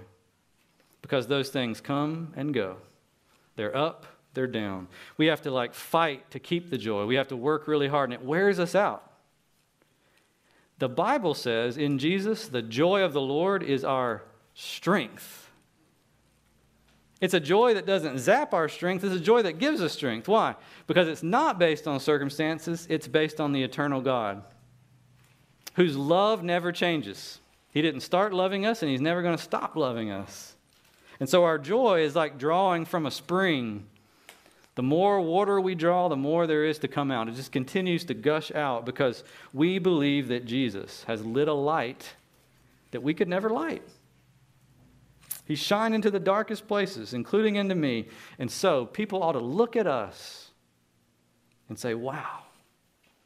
because 1.03 1.27
those 1.27 1.51
things 1.51 1.81
come 1.81 2.33
and 2.37 2.55
go. 2.55 2.77
They're 3.57 3.77
up, 3.77 4.07
they're 4.35 4.47
down. 4.47 4.89
We 5.19 5.27
have 5.27 5.43
to 5.43 5.51
like 5.51 5.75
fight 5.75 6.31
to 6.31 6.39
keep 6.39 6.71
the 6.71 6.79
joy. 6.79 7.05
We 7.05 7.17
have 7.17 7.29
to 7.29 7.37
work 7.37 7.69
really 7.69 7.89
hard, 7.89 8.11
and 8.11 8.21
it 8.21 8.27
wears 8.27 8.59
us 8.59 8.75
out. 8.75 9.12
The 10.83 10.89
Bible 10.89 11.35
says 11.35 11.77
in 11.77 11.97
Jesus, 11.97 12.49
the 12.49 12.61
joy 12.61 13.03
of 13.03 13.13
the 13.13 13.21
Lord 13.21 13.63
is 13.63 13.85
our 13.85 14.25
strength. 14.55 15.49
It's 17.21 17.35
a 17.35 17.39
joy 17.39 17.75
that 17.75 17.87
doesn't 17.87 18.19
zap 18.19 18.53
our 18.53 18.69
strength, 18.69 19.05
it's 19.05 19.15
a 19.15 19.21
joy 19.21 19.43
that 19.43 19.61
gives 19.61 19.81
us 19.81 19.93
strength. 19.93 20.27
Why? 20.27 20.57
Because 20.89 21.07
it's 21.07 21.23
not 21.23 21.57
based 21.57 21.87
on 21.87 22.01
circumstances, 22.01 22.89
it's 22.91 23.07
based 23.07 23.41
on 23.41 23.53
the 23.53 23.63
eternal 23.63 24.01
God 24.01 24.43
whose 25.75 25.97
love 25.97 26.43
never 26.43 26.73
changes. 26.73 27.39
He 27.71 27.81
didn't 27.81 28.01
start 28.01 28.35
loving 28.35 28.67
us, 28.67 28.83
and 28.83 28.91
He's 28.91 29.01
never 29.01 29.23
going 29.23 29.37
to 29.37 29.43
stop 29.43 29.77
loving 29.77 30.11
us. 30.11 30.57
And 31.21 31.29
so 31.29 31.45
our 31.45 31.59
joy 31.59 32.01
is 32.01 32.17
like 32.17 32.39
drawing 32.39 32.87
from 32.87 33.07
a 33.07 33.13
spring 33.13 33.87
the 34.75 34.83
more 34.83 35.21
water 35.21 35.61
we 35.61 35.75
draw, 35.75 36.09
the 36.09 36.17
more 36.17 36.47
there 36.47 36.65
is 36.65 36.79
to 36.79 36.89
come 36.89 37.11
out. 37.11 37.29
It 37.29 37.35
just 37.35 37.53
continues 37.53 38.05
to 38.05 38.15
gush 38.15 38.51
out 38.53 38.87
because 38.87 39.23
we 39.53 39.79
believe 39.79 40.29
that 40.29 40.47
Jesus 40.47 41.05
has 41.05 41.25
lit 41.25 41.49
a 41.49 41.53
light 41.53 42.15
that 42.93 43.03
we 43.03 43.13
could 43.13 43.29
never 43.29 43.51
light. 43.51 43.83
He 45.45 45.57
shined 45.57 45.95
into 45.95 46.11
the 46.11 46.21
darkest 46.21 46.69
places, 46.69 47.13
including 47.13 47.57
into 47.57 47.75
me. 47.75 48.09
And 48.39 48.51
so 48.51 48.87
people 48.87 49.23
ought 49.23 49.33
to 49.33 49.41
look 49.41 49.77
at 49.77 49.87
us 49.87 50.51
and 51.69 51.79
say, 51.79 51.95
wow, 51.95 52.41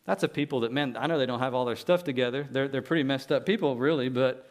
that's 0.05 0.23
a 0.23 0.29
people 0.29 0.61
that, 0.61 0.73
man, 0.73 0.97
I 0.99 1.07
know 1.07 1.19
they 1.19 1.27
don't 1.27 1.41
have 1.41 1.55
all 1.55 1.65
their 1.65 1.77
stuff 1.77 2.05
together. 2.05 2.47
They're, 2.51 2.69
they're 2.69 2.83
pretty 2.83 3.03
messed 3.03 3.31
up 3.31 3.45
people, 3.45 3.77
really, 3.77 4.09
but 4.09 4.49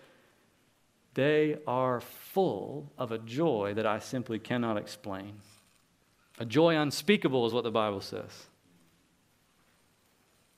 they 1.16 1.58
are 1.66 2.02
full 2.02 2.92
of 2.98 3.12
a 3.12 3.18
joy 3.18 3.74
that 3.76 3.86
I 3.86 4.00
simply 4.00 4.38
cannot 4.38 4.78
explain. 4.78 5.34
A 6.40 6.46
joy 6.46 6.76
unspeakable 6.76 7.46
is 7.46 7.54
what 7.54 7.64
the 7.64 7.72
Bible 7.72 8.02
says. 8.02 8.48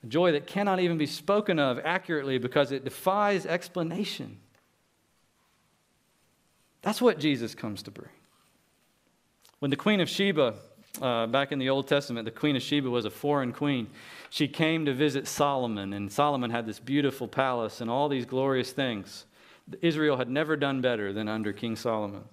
A 0.04 0.08
joy 0.08 0.32
that 0.32 0.48
cannot 0.48 0.80
even 0.80 0.98
be 0.98 1.06
spoken 1.06 1.60
of 1.60 1.80
accurately 1.84 2.38
because 2.38 2.72
it 2.72 2.84
defies 2.84 3.46
explanation. 3.46 4.38
That's 6.82 7.02
what 7.02 7.20
Jesus 7.20 7.54
comes 7.54 7.84
to 7.84 7.92
bring. 7.92 8.10
When 9.60 9.72
the 9.72 9.78
Queen 9.78 10.00
of 10.00 10.10
Sheba, 10.10 10.56
uh, 11.02 11.28
back 11.28 11.52
in 11.52 11.60
the 11.60 11.70
Old 11.70 11.88
Testament, 11.88 12.26
the 12.26 12.32
Queen 12.32 12.56
of 12.56 12.62
Sheba 12.62 12.90
was 12.90 13.06
a 13.06 13.10
foreign 13.10 13.52
queen. 13.52 13.88
She 14.30 14.48
came 14.48 14.86
to 14.86 14.94
visit 14.94 15.28
Solomon, 15.28 15.94
and 15.94 16.12
Solomon 16.12 16.52
had 16.52 16.66
this 16.66 16.80
beautiful 16.80 17.28
palace 17.28 17.82
and 17.82 17.90
all 17.90 18.10
these 18.10 18.26
glorious 18.26 18.72
things. 18.72 19.26
Israel 19.82 20.18
had 20.18 20.30
never 20.30 20.56
done 20.56 20.82
better 20.82 21.12
than 21.12 21.28
under 21.28 21.54
King 21.54 21.76
Solomon 21.76 22.24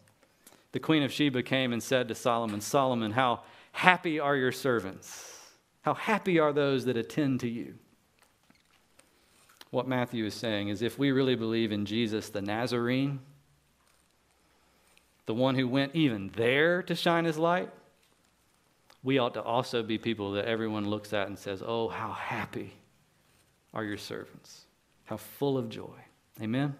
the 0.74 0.80
queen 0.80 1.04
of 1.04 1.12
Sheba 1.12 1.44
came 1.44 1.72
and 1.72 1.80
said 1.80 2.08
to 2.08 2.16
Solomon, 2.16 2.60
Solomon, 2.60 3.12
how 3.12 3.42
happy 3.70 4.18
are 4.18 4.34
your 4.34 4.50
servants? 4.50 5.38
How 5.82 5.94
happy 5.94 6.40
are 6.40 6.52
those 6.52 6.84
that 6.86 6.96
attend 6.96 7.38
to 7.40 7.48
you? 7.48 7.76
What 9.70 9.86
Matthew 9.86 10.26
is 10.26 10.34
saying 10.34 10.70
is 10.70 10.82
if 10.82 10.98
we 10.98 11.12
really 11.12 11.36
believe 11.36 11.70
in 11.70 11.86
Jesus 11.86 12.28
the 12.28 12.42
Nazarene, 12.42 13.20
the 15.26 15.34
one 15.34 15.54
who 15.54 15.68
went 15.68 15.94
even 15.94 16.32
there 16.34 16.82
to 16.82 16.96
shine 16.96 17.24
his 17.24 17.38
light, 17.38 17.70
we 19.04 19.18
ought 19.18 19.34
to 19.34 19.42
also 19.42 19.80
be 19.80 19.96
people 19.96 20.32
that 20.32 20.46
everyone 20.46 20.90
looks 20.90 21.12
at 21.12 21.28
and 21.28 21.38
says, 21.38 21.62
Oh, 21.64 21.86
how 21.86 22.10
happy 22.10 22.72
are 23.72 23.84
your 23.84 23.98
servants, 23.98 24.64
how 25.04 25.18
full 25.18 25.56
of 25.56 25.68
joy. 25.68 26.00
Amen. 26.42 26.74